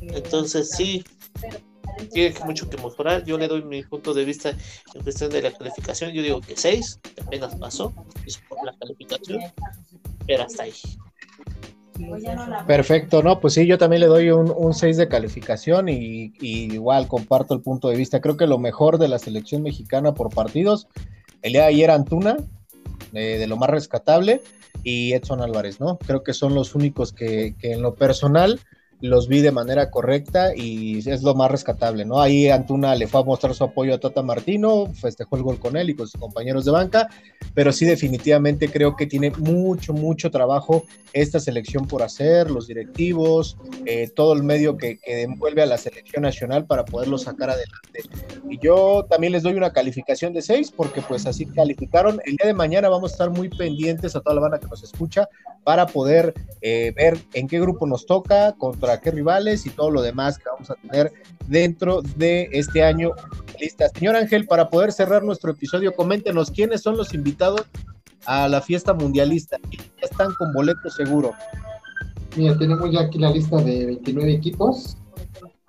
[0.00, 1.04] Entonces sí,
[2.12, 3.24] tiene mucho que mejorar.
[3.24, 4.50] Yo le doy mi punto de vista
[4.94, 6.12] en cuestión de la calificación.
[6.12, 7.92] Yo digo que 6, que apenas pasó,
[8.26, 9.40] es por la calificación,
[10.26, 10.74] pero hasta ahí.
[12.66, 17.54] Perfecto, no, pues sí, yo también le doy un, 6 de calificación y, igual comparto
[17.54, 18.20] el punto de vista.
[18.20, 20.88] Creo que lo mejor de la selección mexicana por partidos,
[21.42, 22.36] el día de ayer Antuna,
[23.12, 24.40] eh, de lo más rescatable,
[24.82, 25.98] y Edson Álvarez, ¿no?
[25.98, 28.60] Creo que son los únicos que en lo personal
[29.00, 32.20] los vi de manera correcta y es lo más rescatable, ¿no?
[32.20, 35.76] Ahí Antuna le fue a mostrar su apoyo a Tata Martino, festejó el gol con
[35.76, 37.08] él y con sus compañeros de banca,
[37.54, 43.56] pero sí definitivamente creo que tiene mucho, mucho trabajo esta selección por hacer, los directivos,
[43.86, 48.02] eh, todo el medio que, que, envuelve a la selección nacional para poderlo sacar adelante.
[48.48, 52.20] Y yo también les doy una calificación de 6 porque pues así calificaron.
[52.24, 54.82] El día de mañana vamos a estar muy pendientes a toda la banda que nos
[54.82, 55.28] escucha
[55.64, 60.02] para poder eh, ver en qué grupo nos toca, contra qué rivales y todo lo
[60.02, 61.12] demás que vamos a tener
[61.46, 63.10] dentro de este año.
[63.60, 63.88] Lista.
[63.90, 67.66] Señor Ángel, para poder cerrar nuestro episodio, coméntenos quiénes son los invitados
[68.26, 69.58] a la fiesta mundialista?
[70.00, 71.32] Están con boleto seguro.
[72.36, 74.96] Mira, tenemos ya aquí la lista de 29 equipos.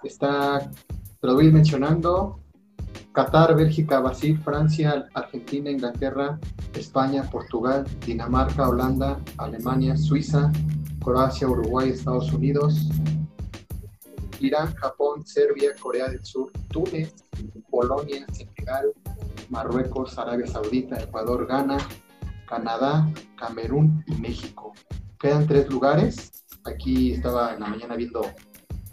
[0.03, 0.69] Está,
[1.19, 2.39] te lo voy mencionando,
[3.13, 6.39] Qatar, Bélgica, Brasil, Francia, Argentina, Inglaterra,
[6.73, 10.51] España, Portugal, Dinamarca, Holanda, Alemania, Suiza,
[11.03, 12.89] Croacia, Uruguay, Estados Unidos,
[14.39, 17.13] Irán, Japón, Serbia, Corea del Sur, Túnez,
[17.69, 18.93] Polonia, Senegal,
[19.49, 21.77] Marruecos, Arabia Saudita, Ecuador, Ghana,
[22.47, 24.73] Canadá, Camerún y México.
[25.19, 26.45] Quedan tres lugares.
[26.65, 28.21] Aquí estaba en la mañana viendo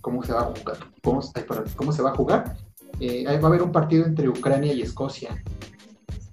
[0.01, 0.79] cómo se va a jugar.
[1.03, 2.57] Cómo, se va a jugar.
[3.01, 5.43] Eh, va a haber un partido entre Ucrania y Escocia.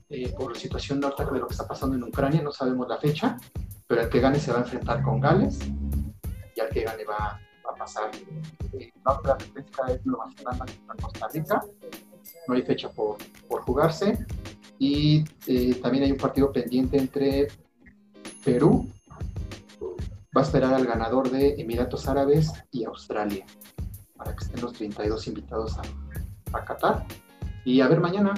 [0.10, 3.38] Eh, por la situación de lo que está pasando en Ucrania, no sabemos la fecha,
[3.88, 5.60] pero el que gane se va a enfrentar con Gales
[6.56, 7.40] y al que gane va,
[7.70, 8.12] a pasar.
[8.74, 11.62] Eh, la otra repesca es Nueva Zelanda contra Costa Rica.
[12.48, 14.26] No hay fecha por, por jugarse.
[14.78, 15.24] Y
[15.82, 17.48] también hay un partido pendiente entre
[18.44, 18.88] Perú.
[20.36, 23.46] Va a esperar al ganador de Emiratos Árabes y Australia
[24.18, 25.82] para que estén los 32 invitados a,
[26.60, 27.06] a Qatar.
[27.64, 28.34] Y a ver mañana,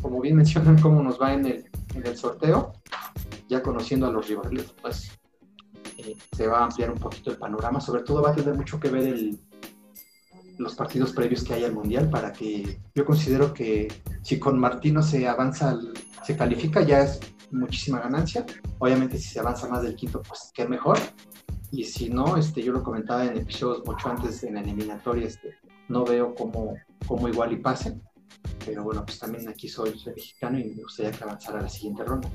[0.00, 2.72] como bien mencionan, cómo nos va en el, en el sorteo,
[3.48, 5.18] ya conociendo a los rivales, pues
[5.98, 7.80] eh, se va a ampliar un poquito el panorama.
[7.80, 9.38] Sobre todo va a tener mucho que ver el,
[10.60, 13.88] los partidos previos que hay al Mundial para que yo considero que
[14.22, 15.78] si con Martino se avanza,
[16.22, 18.44] se califica, ya es muchísima ganancia.
[18.78, 20.98] Obviamente si se avanza más del quinto, pues qué mejor.
[21.72, 25.54] Y si no, este, yo lo comentaba en episodios mucho antes en la eliminatoria, este,
[25.90, 26.74] no veo cómo,
[27.06, 27.98] cómo igual y pase.
[28.64, 31.68] Pero bueno, pues también aquí soy, soy mexicano y me gustaría que avanzara a la
[31.68, 32.30] siguiente ronda.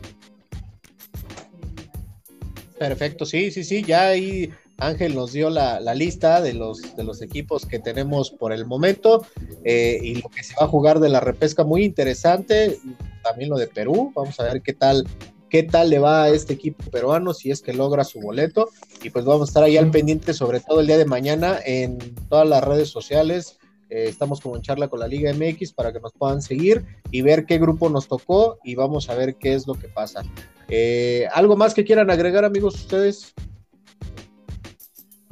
[2.77, 7.21] Perfecto, sí, sí, sí, ya ahí Ángel nos dio la, lista de los, de los
[7.21, 9.25] equipos que tenemos por el momento
[9.63, 12.77] eh, y lo que se va a jugar de la repesca muy interesante,
[13.23, 15.07] también lo de Perú, vamos a ver qué tal,
[15.49, 18.69] qué tal le va a este equipo peruano si es que logra su boleto
[19.03, 21.97] y pues vamos a estar ahí al pendiente sobre todo el día de mañana en
[22.29, 23.57] todas las redes sociales,
[23.89, 27.21] eh, estamos como en charla con la Liga MX para que nos puedan seguir y
[27.21, 30.23] ver qué grupo nos tocó y vamos a ver qué es lo que pasa.
[30.67, 33.33] Eh, ¿Algo más que quieran agregar, amigos, ustedes?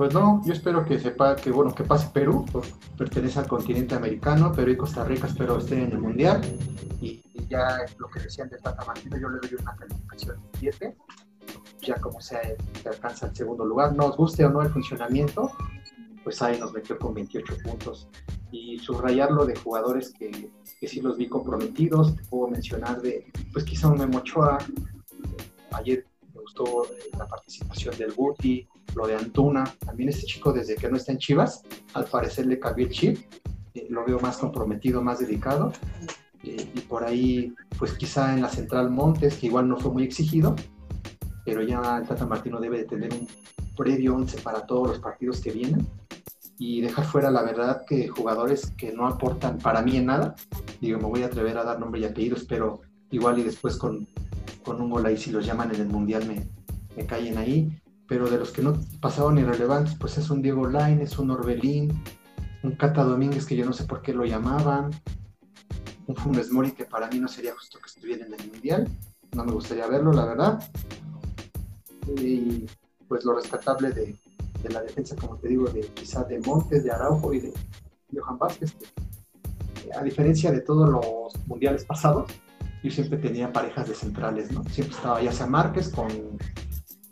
[0.03, 2.45] Pues no, yo espero que sepa que bueno que pase Perú,
[2.97, 6.41] pertenece al continente americano, Perú y Costa Rica espero estén en el mundial
[6.99, 10.97] y, ya lo que decían de Tata Martino, yo le doy una calificación 7,
[11.83, 12.41] ya como sea
[12.81, 15.49] se alcanza el segundo lugar, nos guste o no el funcionamiento,
[16.25, 18.09] pues ahí nos metió con 28 puntos.
[18.51, 20.51] Y subrayarlo de jugadores que,
[20.81, 24.57] que sí los vi comprometidos, te puedo mencionar de, pues quizá un Memo Ochoa,
[25.71, 30.75] ayer me gustó eh, la participación del Guti, lo de Antuna, también este chico desde
[30.75, 31.63] que no está en Chivas,
[31.93, 33.17] al parecer le cambió el chip,
[33.73, 35.71] eh, lo veo más comprometido, más dedicado,
[36.43, 40.03] eh, y por ahí, pues quizá en la central Montes, que igual no fue muy
[40.03, 40.55] exigido,
[41.45, 43.27] pero ya el Tata Martino debe de tener un
[43.75, 45.87] previo 11 para todos los partidos que vienen,
[46.57, 50.35] y dejar fuera la verdad que jugadores que no aportan para mí en nada,
[50.79, 52.81] digo, me voy a atrever a dar nombre y apellidos, pero
[53.11, 54.07] igual y después con,
[54.63, 56.47] con un gol ahí si los llaman en el Mundial me,
[56.95, 61.17] me caen ahí, pero de los que no pasaron irrelevantes, pues es un Diego es
[61.17, 62.03] un Orbelín,
[62.63, 64.91] un Cata Domínguez que yo no sé por qué lo llamaban,
[66.07, 68.87] un Funes Mori que para mí no sería justo que estuviera en el Mundial,
[69.33, 70.71] no me gustaría verlo, la verdad.
[72.17, 72.65] Y
[73.07, 74.15] pues lo rescatable de,
[74.61, 77.53] de la defensa, como te digo, de quizás de Montes, de Araujo y de
[78.13, 78.75] Johan Vázquez.
[79.95, 82.31] a diferencia de todos los mundiales pasados,
[82.83, 84.63] yo siempre tenía parejas de centrales, ¿no?
[84.65, 86.07] Siempre estaba ya sea Márquez con,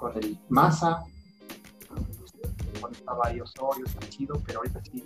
[0.02, 1.04] con el Maza,
[2.80, 5.04] cuando estaba ahí Osorio, está chido, pero ahorita sí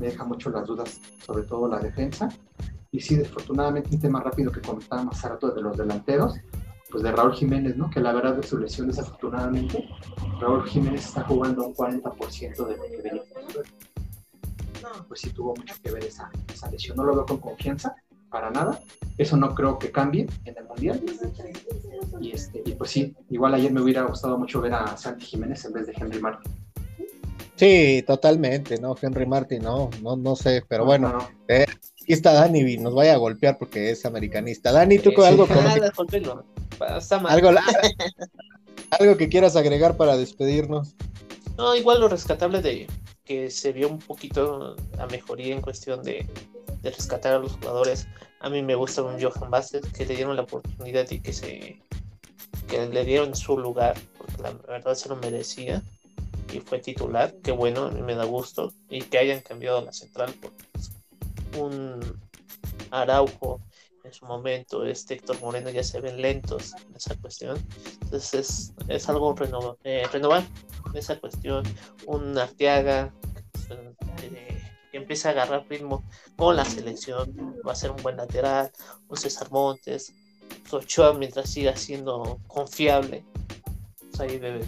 [0.00, 2.30] me deja mucho las dudas, sobre todo la defensa.
[2.90, 6.36] Y sí, desafortunadamente, un tema rápido que comentaba más rato de los delanteros,
[6.90, 7.90] pues de Raúl Jiménez, ¿no?
[7.90, 9.86] Que la verdad de su lesión desafortunadamente,
[10.40, 13.22] Raúl Jiménez está jugando un 40% de lo que venía
[15.08, 16.96] Pues sí tuvo mucho que ver esa, esa, lesión.
[16.96, 17.94] No lo veo con confianza,
[18.32, 18.80] para nada.
[19.18, 21.00] Eso no creo que cambie en el Mundial.
[22.20, 25.64] Y, este, y pues sí, igual ayer me hubiera gustado mucho ver a Santi Jiménez
[25.66, 26.50] en vez de Henry Martin.
[27.56, 28.96] Sí, totalmente, ¿no?
[29.00, 33.18] Henry Martin, no, no, no sé, pero bueno, eh, aquí está Dani, nos vaya a
[33.18, 34.72] golpear porque es americanista.
[34.72, 35.46] Dani, ¿tú con algo?
[37.06, 37.50] Con algo,
[38.90, 40.96] algo que quieras agregar para despedirnos.
[41.56, 42.88] No, igual lo rescatable de
[43.24, 46.26] que se vio un poquito la mejoría en cuestión de,
[46.90, 48.08] rescatar a los jugadores.
[48.40, 51.80] A mí me gusta un Johan Vázquez que le dieron la oportunidad y que se
[52.68, 55.82] que le dieron su lugar, porque la verdad se lo merecía
[56.52, 60.52] y fue titular, que bueno, me da gusto, y que hayan cambiado la central por
[61.60, 62.00] un
[62.90, 63.60] Araujo
[64.04, 67.56] en su momento, este Héctor Moreno ya se ven lentos en esa cuestión.
[68.02, 69.34] Entonces es, algo
[69.84, 70.42] eh, renovar
[70.90, 71.62] en esa cuestión.
[72.06, 73.12] Un Arteaga
[73.70, 73.94] eh,
[74.92, 76.04] que empieza a agarrar ritmo
[76.36, 78.70] con la selección, va a ser un buen lateral,
[79.08, 80.14] un César Montes,
[80.70, 83.24] Ochoa mientras siga siendo confiable,
[83.98, 84.66] pues ahí debe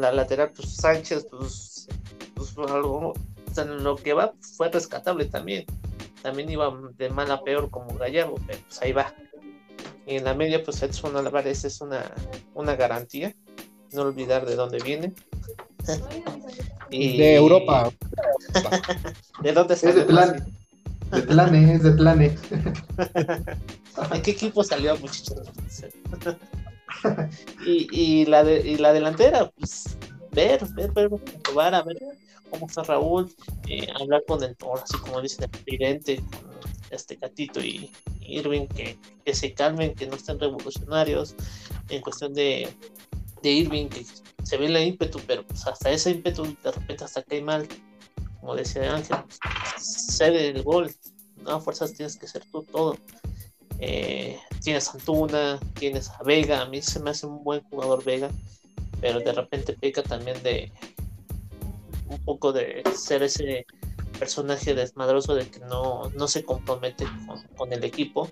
[0.00, 1.86] la lateral, pues Sánchez, pues,
[2.34, 3.12] pues algo,
[3.56, 5.66] lo que va fue rescatable también.
[6.22, 9.14] También iba de mal a peor como Gallardo, pero pues ahí va.
[10.06, 12.10] Y en la media, pues Edson Álvarez es una,
[12.54, 13.34] una garantía.
[13.92, 15.14] No olvidar de dónde viene.
[16.90, 17.90] De Europa.
[19.42, 20.00] ¿De dónde salió?
[20.00, 20.46] Es de plan.
[21.10, 22.38] De Plane, es de Plane.
[24.12, 25.48] ¿En qué equipo salió, muchachos?
[27.66, 29.96] y, y, la de, y la delantera, pues
[30.32, 31.10] ver, ver, ver,
[31.42, 31.98] probar a ver
[32.50, 33.32] cómo está Raúl,
[33.68, 36.60] eh, hablar con el, así como dice el presidente, con
[36.90, 41.34] este gatito y, Irving, que, que, se calmen, que no estén revolucionarios,
[41.88, 42.68] en cuestión de,
[43.44, 44.04] de Irving, que
[44.42, 47.68] se ve la ímpetu, pero pues hasta ese ímpetu de repente hasta cae mal,
[48.40, 49.18] como decía Ángel,
[49.78, 50.90] cede el gol,
[51.42, 52.96] no fuerzas tienes que ser tú todo.
[53.78, 58.02] Eh, tienes a Antuna, tienes a Vega, a mí se me hace un buen jugador
[58.02, 58.30] Vega,
[59.00, 60.72] pero de repente peca también de
[62.08, 63.66] un poco de ser ese
[64.18, 67.04] personaje desmadroso de que no, no se compromete
[67.56, 68.30] con, el equipo.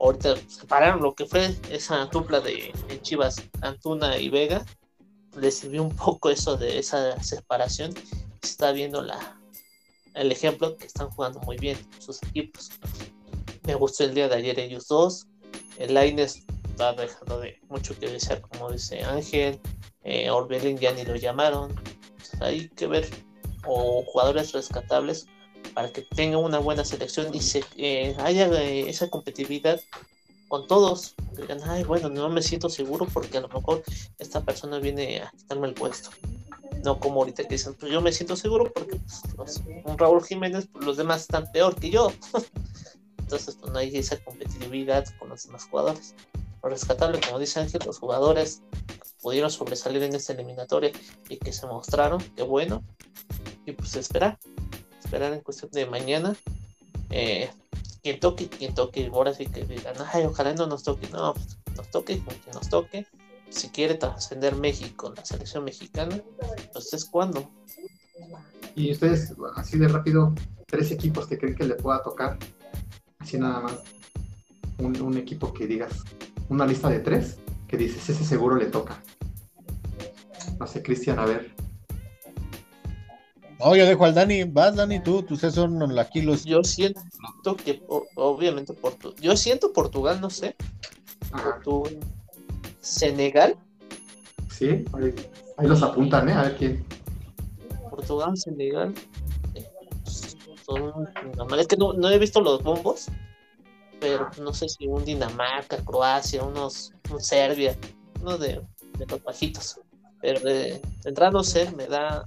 [0.00, 2.72] Ahorita separaron lo que fue esa dupla de,
[3.02, 4.64] Chivas, Antuna y Vega.
[5.36, 7.92] Le sirvió un poco eso de esa separación.
[8.42, 9.38] Se está viendo la,
[10.14, 12.70] el ejemplo que están jugando muy bien sus equipos.
[13.64, 15.26] Me gustó el día de ayer ellos dos.
[15.78, 19.60] El Laines está dejando de mucho que desear, como dice Ángel.
[20.02, 21.74] Eh, Orbelín ya ni lo llamaron.
[22.40, 23.06] hay que ver
[23.66, 25.26] o jugadores rescatables
[25.74, 29.80] para que tenga una buena selección y se eh, haya eh, esa competitividad
[30.48, 31.14] con todos.
[31.36, 33.82] Digan, ay, bueno, no me siento seguro porque a lo mejor
[34.18, 36.10] esta persona viene a quitarme el puesto.
[36.84, 38.98] No como ahorita que dicen, pues yo me siento seguro porque
[39.36, 42.12] pues, un Raúl Jiménez, pues, los demás están peor que yo.
[43.18, 46.14] Entonces, pues no hay esa competitividad con los demás jugadores.
[46.62, 48.62] Lo rescatable, como dice Ángel, los jugadores
[49.22, 50.90] pudieron sobresalir en esta eliminatoria
[51.28, 52.82] y que se mostraron, qué bueno.
[53.66, 54.38] Y pues esperar,
[55.10, 56.36] esperar en cuestión de mañana.
[57.10, 57.50] Eh,
[58.20, 61.90] toque, quien toque, ahora sí que digan, ay, ojalá no nos toque, no, pues, nos
[61.90, 63.06] toque, con quien nos toque.
[63.48, 66.22] Si quiere trascender México, la selección mexicana,
[66.72, 67.50] pues es cuando.
[68.76, 70.32] Y ustedes, así de rápido,
[70.66, 72.38] tres equipos que creen que le pueda tocar,
[73.18, 73.80] así nada más.
[74.78, 76.04] Un equipo que digas,
[76.48, 79.02] una lista de tres, que dices, ese seguro le toca.
[80.60, 81.52] No sé, Cristian, a ver.
[83.60, 84.44] No, yo dejo al Dani.
[84.44, 86.44] Vas, Dani, tú, tú son aquí los.
[86.44, 87.82] Yo siento que,
[88.16, 88.74] obviamente,
[89.20, 90.56] yo siento Portugal, no sé.
[92.80, 93.56] Senegal.
[94.50, 94.84] Sí,
[95.58, 96.32] ahí, los apuntan, ¿eh?
[96.32, 96.84] A ver quién.
[97.90, 98.94] Portugal, Senegal.
[100.04, 101.08] Son,
[101.58, 103.08] es que no, he visto los bombos,
[104.00, 107.76] pero no sé si un Dinamarca, Croacia, unos, un Serbia,
[108.20, 108.62] uno de,
[108.98, 109.80] de los bajitos.
[110.22, 112.26] Pero de, entrada no sé, me da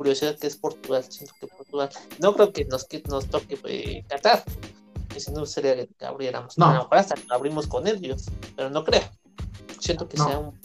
[0.00, 1.04] curiosidad que es Portugal.
[1.06, 1.90] Siento que Portugal.
[2.20, 4.42] No creo que nos, que nos toque eh, Qatar.
[5.10, 6.56] Que si no sería que abriéramos.
[6.56, 6.64] No.
[6.64, 8.24] A lo mejor hasta abrimos con ellos.
[8.56, 9.02] Pero no creo.
[9.78, 10.58] Siento que sea un,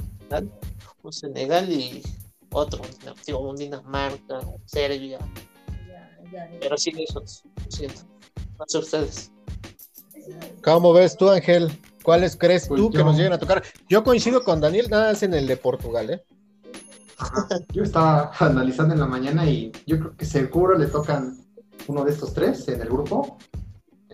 [1.03, 2.01] un Senegal y
[2.53, 2.81] otro.
[3.25, 5.19] Digo, un Dinamarca, Serbia.
[6.61, 7.43] Pero sí, esos.
[7.67, 8.03] Siento.
[8.57, 9.31] No sé ustedes.
[10.63, 11.77] ¿Cómo ves tú, Ángel?
[12.03, 13.63] ¿Cuáles crees pues tú que nos lleguen a tocar?
[13.89, 16.23] Yo coincido con Daniel, nada más en el de Portugal, ¿eh?
[17.72, 21.38] Yo estaba analizando en la mañana y yo creo que seguro le tocan
[21.88, 23.38] uno de estos tres en el grupo.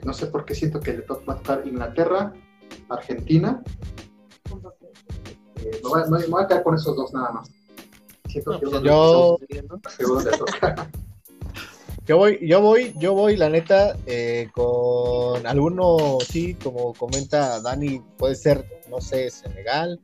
[0.04, 2.34] No sé por qué siento que le toca tocar Inglaterra,
[2.90, 3.62] Argentina.
[5.58, 7.52] Eh, me, voy, a quedar con esos dos nada más.
[8.28, 9.38] Siento que pues yo...
[9.90, 10.90] Seguro le toca.
[12.08, 18.02] Yo voy, yo voy, yo voy, la neta, eh, con alguno, sí, como comenta Dani,
[18.18, 20.00] puede ser, no sé, Senegal,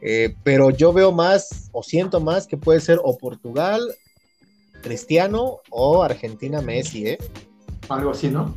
[0.00, 3.80] eh, pero yo veo más, o siento más, que puede ser o Portugal,
[4.82, 7.18] Cristiano, o Argentina, Messi, ¿eh?
[7.88, 8.54] Algo así, ¿no?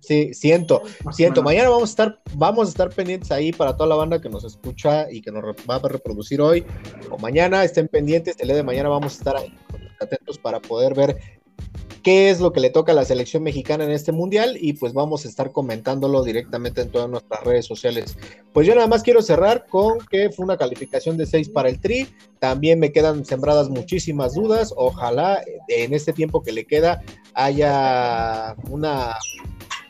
[0.00, 0.82] Sí, siento,
[1.12, 1.42] siento.
[1.42, 4.42] Mañana vamos a estar, vamos a estar pendientes ahí para toda la banda que nos
[4.42, 6.64] escucha y que nos va a reproducir hoy
[7.08, 7.62] o mañana.
[7.62, 9.36] Estén pendientes, el día de mañana vamos a estar
[10.00, 11.40] atentos para poder ver
[12.02, 14.92] qué es lo que le toca a la selección mexicana en este mundial y pues
[14.92, 18.16] vamos a estar comentándolo directamente en todas nuestras redes sociales.
[18.52, 21.80] Pues yo nada más quiero cerrar con que fue una calificación de 6 para el
[21.80, 22.08] Tri,
[22.38, 27.02] también me quedan sembradas muchísimas dudas, ojalá en este tiempo que le queda
[27.34, 29.16] haya una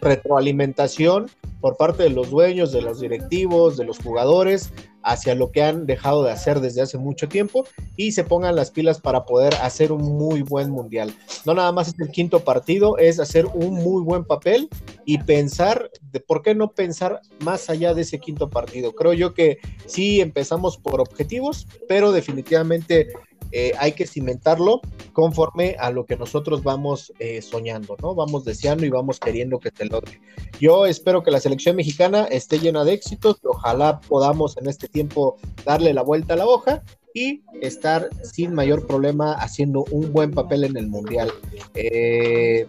[0.01, 1.31] retroalimentación
[1.61, 4.73] por parte de los dueños, de los directivos, de los jugadores,
[5.05, 8.71] hacia lo que han dejado de hacer desde hace mucho tiempo y se pongan las
[8.71, 11.15] pilas para poder hacer un muy buen mundial.
[11.45, 14.69] No nada más es el quinto partido, es hacer un muy buen papel
[15.05, 18.95] y pensar, de por qué no pensar más allá de ese quinto partido.
[18.95, 23.09] Creo yo que sí empezamos por objetivos, pero definitivamente
[23.55, 24.81] eh, hay que cimentarlo
[25.13, 28.15] conforme a lo que nosotros vamos eh, soñando, ¿no?
[28.15, 30.21] Vamos deseando y vamos queriendo que se logre.
[30.59, 35.37] Yo espero que la selección mexicana esté llena de éxitos, ojalá podamos en este tiempo
[35.65, 36.83] darle la vuelta a la hoja
[37.15, 41.31] y estar sin mayor problema haciendo un buen papel en el Mundial.
[41.75, 42.67] Eh,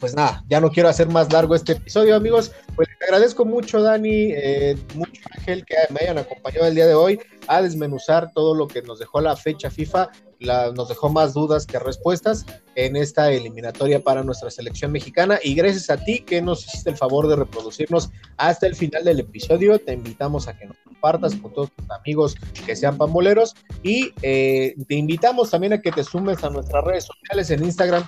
[0.00, 2.50] pues nada, ya no quiero hacer más largo este episodio, amigos.
[2.74, 6.94] Pues les agradezco mucho, Dani, eh, mucho Ángel, que me hayan acompañado el día de
[6.94, 10.10] hoy a desmenuzar todo lo que nos dejó la fecha FIFA.
[10.74, 15.38] nos dejó más dudas que respuestas en esta eliminatoria para nuestra selección mexicana.
[15.42, 19.20] Y gracias a ti que nos hiciste el favor de reproducirnos hasta el final del
[19.20, 19.78] episodio.
[19.78, 23.54] Te invitamos a que nos compartas con todos tus amigos que sean pamboleros.
[23.82, 28.04] Y eh, te invitamos también a que te sumes a nuestras redes sociales en Instagram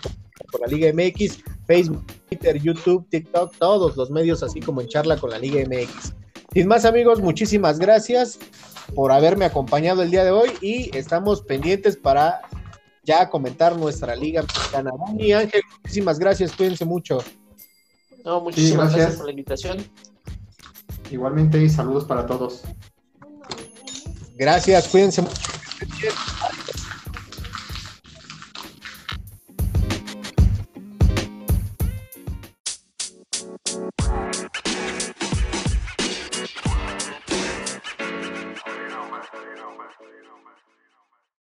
[0.50, 5.16] por la Liga MX, Facebook, Twitter, YouTube, TikTok, todos los medios, así como en charla
[5.16, 6.14] con la Liga MX.
[6.52, 8.38] Sin más amigos, muchísimas gracias
[8.94, 12.40] por haberme acompañado el día de hoy y estamos pendientes para
[13.04, 14.90] ya comentar nuestra Liga Mexicana.
[15.06, 17.18] Dani Ángel, muchísimas gracias, cuídense mucho.
[18.24, 19.16] No, muchísimas gracias.
[19.16, 19.78] por la invitación.
[21.10, 22.62] Igualmente, saludos para todos.
[24.36, 25.52] Gracias, cuídense mucho.